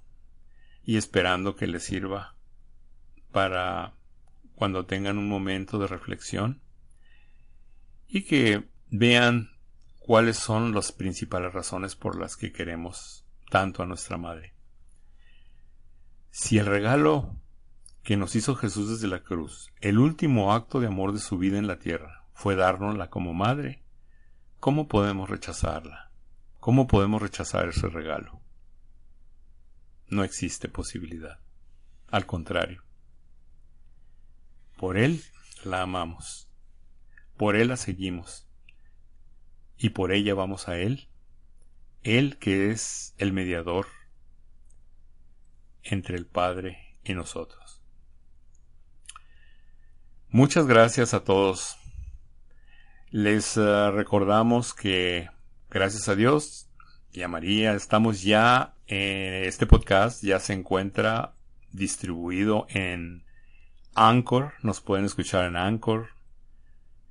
y 0.82 0.96
esperando 0.96 1.54
que 1.54 1.68
les 1.68 1.84
sirva 1.84 2.34
para 3.30 3.94
cuando 4.56 4.84
tengan 4.84 5.16
un 5.16 5.28
momento 5.28 5.78
de 5.78 5.86
reflexión 5.86 6.60
y 8.08 8.24
que 8.24 8.68
vean 8.90 9.52
cuáles 10.00 10.38
son 10.38 10.74
las 10.74 10.90
principales 10.90 11.52
razones 11.52 11.94
por 11.94 12.18
las 12.18 12.36
que 12.36 12.50
queremos 12.50 13.24
tanto 13.48 13.84
a 13.84 13.86
nuestra 13.86 14.16
madre. 14.16 14.54
Si 16.32 16.58
el 16.58 16.66
regalo 16.66 17.36
que 18.02 18.16
nos 18.16 18.34
hizo 18.34 18.56
Jesús 18.56 18.90
desde 18.90 19.08
la 19.08 19.22
cruz, 19.22 19.72
el 19.80 19.98
último 19.98 20.52
acto 20.52 20.80
de 20.80 20.88
amor 20.88 21.12
de 21.12 21.20
su 21.20 21.38
vida 21.38 21.58
en 21.58 21.66
la 21.66 21.78
tierra, 21.78 22.24
fue 22.34 22.56
dárnosla 22.56 23.10
como 23.10 23.34
madre, 23.34 23.82
¿cómo 24.58 24.88
podemos 24.88 25.30
rechazarla? 25.30 26.10
¿Cómo 26.58 26.86
podemos 26.86 27.22
rechazar 27.22 27.68
ese 27.68 27.88
regalo? 27.88 28.40
No 30.08 30.24
existe 30.24 30.68
posibilidad. 30.68 31.40
Al 32.08 32.26
contrario. 32.26 32.84
Por 34.76 34.96
Él 34.96 35.22
la 35.64 35.82
amamos. 35.82 36.48
Por 37.36 37.56
Él 37.56 37.68
la 37.68 37.76
seguimos. 37.76 38.46
Y 39.76 39.90
por 39.90 40.12
ella 40.12 40.34
vamos 40.34 40.68
a 40.68 40.78
Él. 40.78 41.08
Él 42.02 42.38
que 42.38 42.70
es 42.70 43.14
el 43.18 43.32
mediador 43.32 43.86
entre 45.82 46.16
el 46.16 46.26
Padre 46.26 46.96
y 47.04 47.14
nosotros. 47.14 47.61
Muchas 50.34 50.66
gracias 50.66 51.12
a 51.12 51.24
todos. 51.24 51.76
Les 53.10 53.58
uh, 53.58 53.90
recordamos 53.90 54.72
que, 54.72 55.28
gracias 55.68 56.08
a 56.08 56.14
Dios 56.14 56.70
y 57.12 57.20
a 57.20 57.28
María, 57.28 57.74
estamos 57.74 58.22
ya, 58.22 58.74
en 58.86 59.44
este 59.44 59.66
podcast 59.66 60.24
ya 60.24 60.40
se 60.40 60.54
encuentra 60.54 61.34
distribuido 61.70 62.66
en 62.70 63.24
Anchor, 63.94 64.54
nos 64.62 64.80
pueden 64.80 65.04
escuchar 65.04 65.44
en 65.44 65.54
Anchor, 65.54 66.08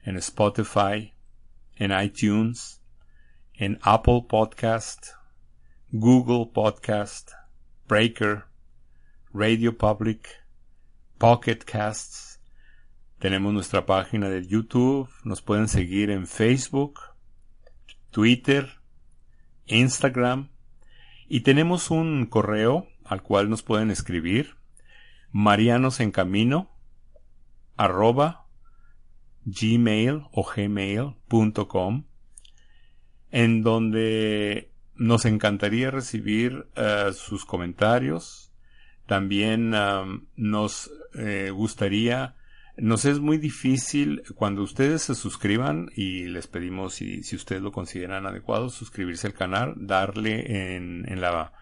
en 0.01 0.17
Spotify, 0.17 1.13
en 1.75 1.91
iTunes, 1.91 2.81
en 3.53 3.77
Apple 3.83 4.25
Podcast, 4.27 5.09
Google 5.91 6.49
Podcast, 6.51 7.33
Breaker, 7.87 8.45
Radio 9.31 9.77
Public, 9.77 10.27
Pocket 11.19 11.59
Casts, 11.63 12.30
tenemos 13.21 13.53
nuestra 13.53 13.85
página 13.85 14.29
de 14.29 14.47
YouTube, 14.47 15.07
nos 15.23 15.43
pueden 15.43 15.67
seguir 15.67 16.09
en 16.09 16.25
Facebook, 16.25 16.99
Twitter, 18.09 18.67
Instagram 19.67 20.49
y 21.29 21.41
tenemos 21.41 21.91
un 21.91 22.25
correo 22.25 22.87
al 23.05 23.21
cual 23.21 23.47
nos 23.47 23.61
pueden 23.61 23.91
escribir 23.91 24.55
marianosencamino 25.31 26.71
arroba 27.77 28.47
gmail 29.45 30.23
o 30.31 30.43
gmail.com 30.43 32.05
en 33.29 33.61
donde 33.61 34.71
nos 34.95 35.25
encantaría 35.25 35.91
recibir 35.91 36.65
uh, 36.75 37.13
sus 37.13 37.45
comentarios. 37.45 38.51
También 39.05 39.75
nos 40.35 40.89
eh, 41.13 41.51
gustaría 41.51 42.35
nos 42.77 43.05
es 43.05 43.19
muy 43.19 43.37
difícil 43.37 44.23
cuando 44.35 44.63
ustedes 44.63 45.01
se 45.03 45.15
suscriban 45.15 45.89
y 45.95 46.25
les 46.25 46.47
pedimos 46.47 46.95
si, 46.95 47.23
si 47.23 47.35
ustedes 47.35 47.61
lo 47.61 47.71
consideran 47.71 48.25
adecuado 48.25 48.69
suscribirse 48.69 49.27
al 49.27 49.33
canal, 49.33 49.73
darle 49.77 50.75
en, 50.75 51.05
en 51.07 51.21
la 51.21 51.53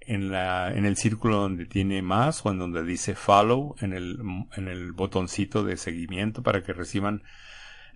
en 0.00 0.32
la 0.32 0.72
en 0.72 0.86
el 0.86 0.96
círculo 0.96 1.36
donde 1.36 1.66
tiene 1.66 2.00
más 2.02 2.44
o 2.44 2.50
en 2.50 2.58
donde 2.58 2.82
dice 2.84 3.14
follow 3.14 3.76
en 3.80 3.92
el 3.92 4.18
en 4.56 4.68
el 4.68 4.92
botoncito 4.92 5.62
de 5.62 5.76
seguimiento 5.76 6.42
para 6.42 6.62
que 6.62 6.72
reciban 6.72 7.22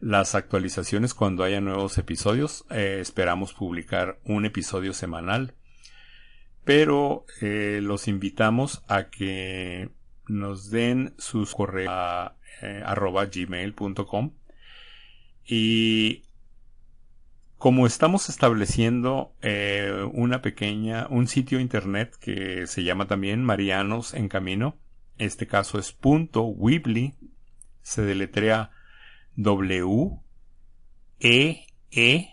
las 0.01 0.35
actualizaciones 0.35 1.15
cuando 1.15 1.45
haya 1.45 1.61
nuevos 1.61 1.97
episodios. 1.99 2.67
Eh, 2.71 2.99
esperamos 3.01 3.55
publicar 3.55 4.19
un 4.25 4.45
episodio 4.45 4.93
semanal. 4.93 5.55
Pero 6.65 7.25
eh, 7.41 7.81
los 7.83 8.09
invitamos 8.09 8.83
a 8.89 9.05
que 9.11 9.91
nos 10.27 10.71
den 10.71 11.15
sus 11.19 11.55
correos 11.55 12.33
eh, 12.63 12.83
arroba 12.85 13.27
gmail.com 13.27 14.33
y 15.47 16.23
como 17.59 17.87
estamos 17.87 18.29
estableciendo 18.29 19.35
eh, 19.41 20.07
una 20.13 20.43
pequeña, 20.43 21.07
un 21.09 21.29
sitio 21.29 21.61
internet 21.61 22.15
que 22.21 22.67
se 22.67 22.85
llama 22.85 23.07
también 23.07 23.43
Marianos 23.43 24.13
en 24.13 24.29
Camino, 24.29 24.77
este 25.17 25.47
caso 25.47 25.79
es 25.79 25.93
punto 25.93 26.43
Weebly, 26.43 27.15
se 27.83 28.03
deletrea 28.03 28.71
W 29.37 30.21
E 31.21 31.67
E 31.91 32.29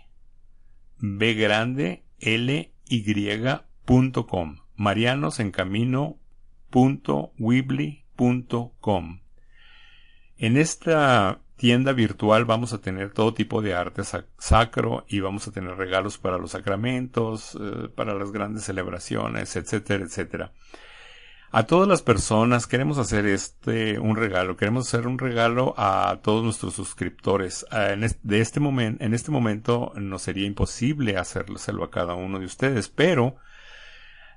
B 0.97 1.33
grande 1.33 2.03
L 2.19 2.73
Y 2.89 3.37
punto 3.85 4.27
com. 4.27 4.57
Marianos 4.75 5.39
en 5.39 5.51
Camino 5.51 6.19
punto 6.69 7.33
punto 8.15 8.73
com. 8.79 9.21
En 10.41 10.57
esta 10.57 11.37
tienda 11.55 11.93
virtual 11.93 12.45
vamos 12.45 12.73
a 12.73 12.81
tener 12.81 13.11
todo 13.11 13.35
tipo 13.35 13.61
de 13.61 13.75
arte 13.75 14.01
sacro 14.39 15.05
y 15.07 15.19
vamos 15.19 15.47
a 15.47 15.51
tener 15.51 15.77
regalos 15.77 16.17
para 16.17 16.39
los 16.39 16.49
sacramentos, 16.49 17.55
eh, 17.61 17.89
para 17.93 18.15
las 18.15 18.31
grandes 18.31 18.63
celebraciones, 18.63 19.55
etcétera, 19.55 20.03
etcétera. 20.03 20.51
A 21.51 21.67
todas 21.67 21.87
las 21.87 22.01
personas 22.01 22.65
queremos 22.65 22.97
hacer 22.97 23.27
este 23.27 23.99
un 23.99 24.15
regalo, 24.15 24.57
queremos 24.57 24.87
hacer 24.87 25.05
un 25.05 25.19
regalo 25.19 25.75
a 25.77 26.21
todos 26.23 26.43
nuestros 26.43 26.73
suscriptores. 26.73 27.67
Ah, 27.69 27.91
en 27.91 28.03
este, 28.03 28.19
de 28.23 28.41
este 28.41 28.59
en 28.59 29.13
este 29.13 29.29
momento 29.29 29.93
no 29.95 30.17
sería 30.17 30.47
imposible 30.47 31.17
hacerlo 31.17 31.83
a 31.83 31.91
cada 31.91 32.15
uno 32.15 32.39
de 32.39 32.45
ustedes, 32.45 32.89
pero 32.89 33.35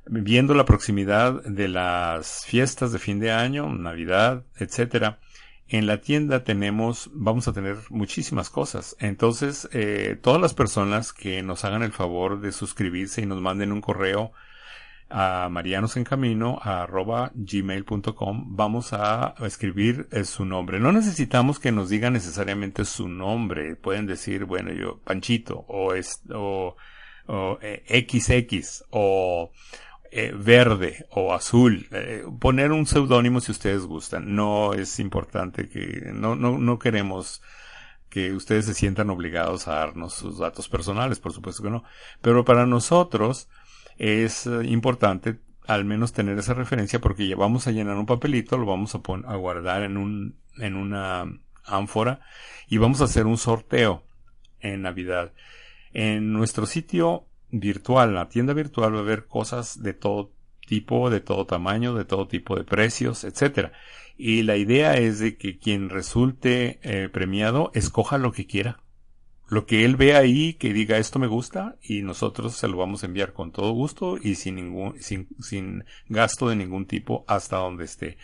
viendo 0.05 0.53
la 0.53 0.67
proximidad 0.67 1.43
de 1.45 1.69
las 1.69 2.45
fiestas 2.45 2.93
de 2.93 2.99
fin 2.99 3.21
de 3.21 3.33
año, 3.33 3.71
Navidad, 3.71 4.45
etcétera, 4.57 5.19
en 5.69 5.87
la 5.87 6.01
tienda 6.01 6.45
tenemos, 6.45 7.11
vamos 7.13 7.49
a 7.49 7.53
tener 7.53 7.77
muchísimas 7.91 8.51
cosas. 8.51 8.97
Entonces, 9.01 9.69
eh, 9.73 10.19
todas 10.21 10.41
las 10.41 10.55
personas 10.55 11.13
que 11.13 11.43
nos 11.43 11.65
hagan 11.65 11.83
el 11.83 11.93
favor 11.93 12.41
de 12.41 12.53
suscribirse 12.53 13.23
y 13.23 13.27
nos 13.27 13.41
manden 13.41 13.73
un 13.73 13.81
correo 13.81 14.33
a 15.11 15.49
marianosencamino 15.51 16.61
gmail.com 17.35 18.57
vamos 18.57 18.93
a 18.93 19.35
escribir 19.43 20.09
eh, 20.11 20.25
su 20.25 20.45
nombre. 20.45 20.81
No 20.81 20.93
necesitamos 20.93 21.59
que 21.59 21.73
nos 21.73 21.89
digan 21.89 22.15
necesariamente 22.15 22.85
su 22.85 23.09
nombre. 23.09 23.77
Pueden 23.77 24.07
decir, 24.07 24.45
bueno, 24.45 24.73
yo, 24.73 24.99
Panchito, 24.99 25.65
o, 25.69 25.95
es, 25.95 26.23
o, 26.31 26.77
XX, 27.27 28.31
eh, 28.31 28.85
o 28.91 29.53
eh, 30.17 30.33
verde 30.33 31.07
o 31.11 31.35
azul. 31.35 31.89
Eh, 31.91 32.25
poner 32.39 32.71
un 32.71 32.87
seudónimo 32.87 33.41
si 33.41 33.51
ustedes 33.51 33.85
gustan. 33.85 34.37
No 34.37 34.73
es 34.73 35.01
importante 35.01 35.69
que, 35.69 36.13
no, 36.15 36.37
no, 36.37 36.57
no 36.57 36.79
queremos 36.79 37.43
que 38.11 38.33
ustedes 38.33 38.67
se 38.67 38.75
sientan 38.75 39.11
obligados 39.11 39.67
a 39.67 39.75
darnos 39.75 40.15
sus 40.15 40.39
datos 40.39 40.69
personales, 40.69 41.19
por 41.19 41.33
supuesto 41.33 41.65
que 41.65 41.71
no. 41.71 41.83
Pero 42.23 42.45
para 42.45 42.65
nosotros 42.65 43.49
es 43.99 44.47
eh, 44.47 44.61
importante 44.67 45.41
al 45.67 45.85
menos 45.85 46.13
tener 46.13 46.39
esa 46.39 46.55
referencia 46.55 47.01
porque 47.01 47.27
ya 47.27 47.35
vamos 47.35 47.67
a 47.67 47.73
llenar 47.73 47.97
un 47.97 48.07
papelito, 48.07 48.57
lo 48.57 48.67
vamos 48.67 48.95
a, 48.95 48.99
a 48.99 49.35
guardar 49.35 49.83
en 49.83 49.97
un, 49.97 50.39
en 50.59 50.77
una 50.77 51.25
ánfora 51.65 52.21
y 52.69 52.79
vamos 52.79 53.01
a 53.01 53.05
hacer 53.05 53.27
un 53.27 53.37
sorteo 53.37 54.05
en 54.61 54.83
Navidad. 54.83 55.33
En 55.93 56.33
nuestro 56.33 56.67
sitio 56.67 57.27
virtual, 57.51 58.15
la 58.15 58.29
tienda 58.29 58.53
virtual 58.53 58.95
va 58.95 58.99
a 58.99 59.03
haber 59.03 59.27
cosas 59.27 59.83
de 59.83 59.95
todo 59.95 60.33
tipo, 60.67 61.11
de 61.11 61.21
todo 61.21 61.47
tamaño, 61.47 61.95
de 61.95 62.05
todo 62.05 62.29
tipo 62.29 62.57
de 62.57 62.65
precios, 62.65 63.25
etcétera. 63.25 63.73
Y 64.17 64.43
la 64.43 64.57
idea 64.57 64.95
es 64.95 65.19
de 65.19 65.37
que 65.37 65.59
quien 65.59 65.91
resulte 65.91 66.79
eh, 66.83 67.09
premiado 67.09 67.71
escoja 67.75 68.19
lo 68.19 68.33
que 68.33 68.47
quiera. 68.47 68.81
Lo 69.49 69.67
que 69.67 69.85
él 69.85 69.97
vea 69.97 70.19
ahí, 70.19 70.55
que 70.55 70.73
diga 70.73 70.99
esto 70.99 71.19
me 71.19 71.27
gusta, 71.27 71.77
y 71.83 72.03
nosotros 72.03 72.55
se 72.57 72.69
lo 72.69 72.79
vamos 72.79 73.03
a 73.03 73.07
enviar 73.07 73.33
con 73.33 73.53
todo 73.53 73.73
gusto 73.73 74.17
y 74.21 74.37
sin 74.37 74.55
ningún, 74.57 75.01
sin, 75.01 75.29
sin 75.41 75.85
gasto 76.09 76.49
de 76.49 76.57
ningún 76.57 76.87
tipo 76.87 77.25
hasta 77.29 77.57
donde 77.59 77.85
esté. 77.85 78.17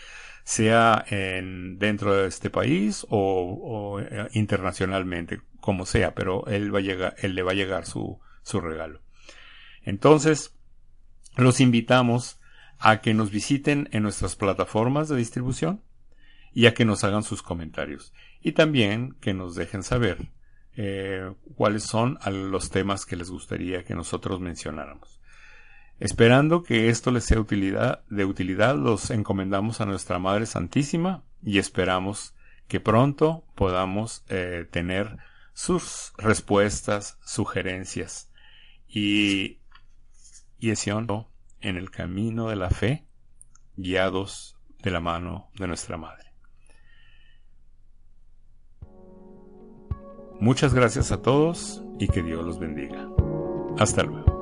Sea 0.44 1.04
en, 1.10 1.78
dentro 1.78 2.14
de 2.14 2.26
este 2.26 2.48
país 2.48 3.06
o, 3.10 4.00
eh, 4.00 4.28
internacionalmente, 4.32 5.42
como 5.60 5.84
sea, 5.84 6.14
pero 6.14 6.46
él 6.46 6.74
va 6.74 6.78
a 6.78 6.82
llegar, 6.82 7.14
él 7.18 7.34
le 7.34 7.42
va 7.42 7.52
a 7.52 7.54
llegar 7.54 7.84
su, 7.84 8.18
su 8.42 8.60
regalo. 8.60 9.00
Entonces, 9.82 10.54
los 11.36 11.60
invitamos 11.60 12.40
a 12.78 13.00
que 13.00 13.14
nos 13.14 13.30
visiten 13.30 13.88
en 13.92 14.02
nuestras 14.02 14.36
plataformas 14.36 15.08
de 15.08 15.16
distribución 15.16 15.82
y 16.52 16.66
a 16.66 16.74
que 16.74 16.84
nos 16.84 17.04
hagan 17.04 17.22
sus 17.22 17.42
comentarios. 17.42 18.12
Y 18.40 18.52
también 18.52 19.16
que 19.20 19.34
nos 19.34 19.54
dejen 19.54 19.82
saber 19.82 20.30
eh, 20.76 21.32
cuáles 21.56 21.84
son 21.84 22.18
los 22.26 22.70
temas 22.70 23.04
que 23.04 23.16
les 23.16 23.30
gustaría 23.30 23.84
que 23.84 23.94
nosotros 23.94 24.40
mencionáramos. 24.40 25.20
Esperando 25.98 26.62
que 26.62 26.88
esto 26.88 27.10
les 27.10 27.24
sea 27.24 27.36
de 27.36 28.24
utilidad, 28.24 28.76
los 28.76 29.10
encomendamos 29.10 29.82
a 29.82 29.86
nuestra 29.86 30.18
Madre 30.18 30.46
Santísima 30.46 31.22
y 31.42 31.58
esperamos 31.58 32.34
que 32.68 32.80
pronto 32.80 33.44
podamos 33.54 34.24
eh, 34.28 34.66
tener 34.70 35.18
sus 35.52 36.14
respuestas, 36.16 37.18
sugerencias 37.22 38.32
y, 38.88 39.59
y 40.60 40.70
en 41.60 41.76
el 41.76 41.90
camino 41.90 42.48
de 42.48 42.56
la 42.56 42.70
fe, 42.70 43.06
guiados 43.76 44.56
de 44.82 44.90
la 44.90 45.00
mano 45.00 45.50
de 45.58 45.66
nuestra 45.66 45.96
Madre. 45.96 46.32
Muchas 50.40 50.72
gracias 50.72 51.12
a 51.12 51.20
todos 51.20 51.82
y 51.98 52.08
que 52.08 52.22
Dios 52.22 52.44
los 52.44 52.58
bendiga. 52.58 53.08
Hasta 53.78 54.02
luego. 54.02 54.39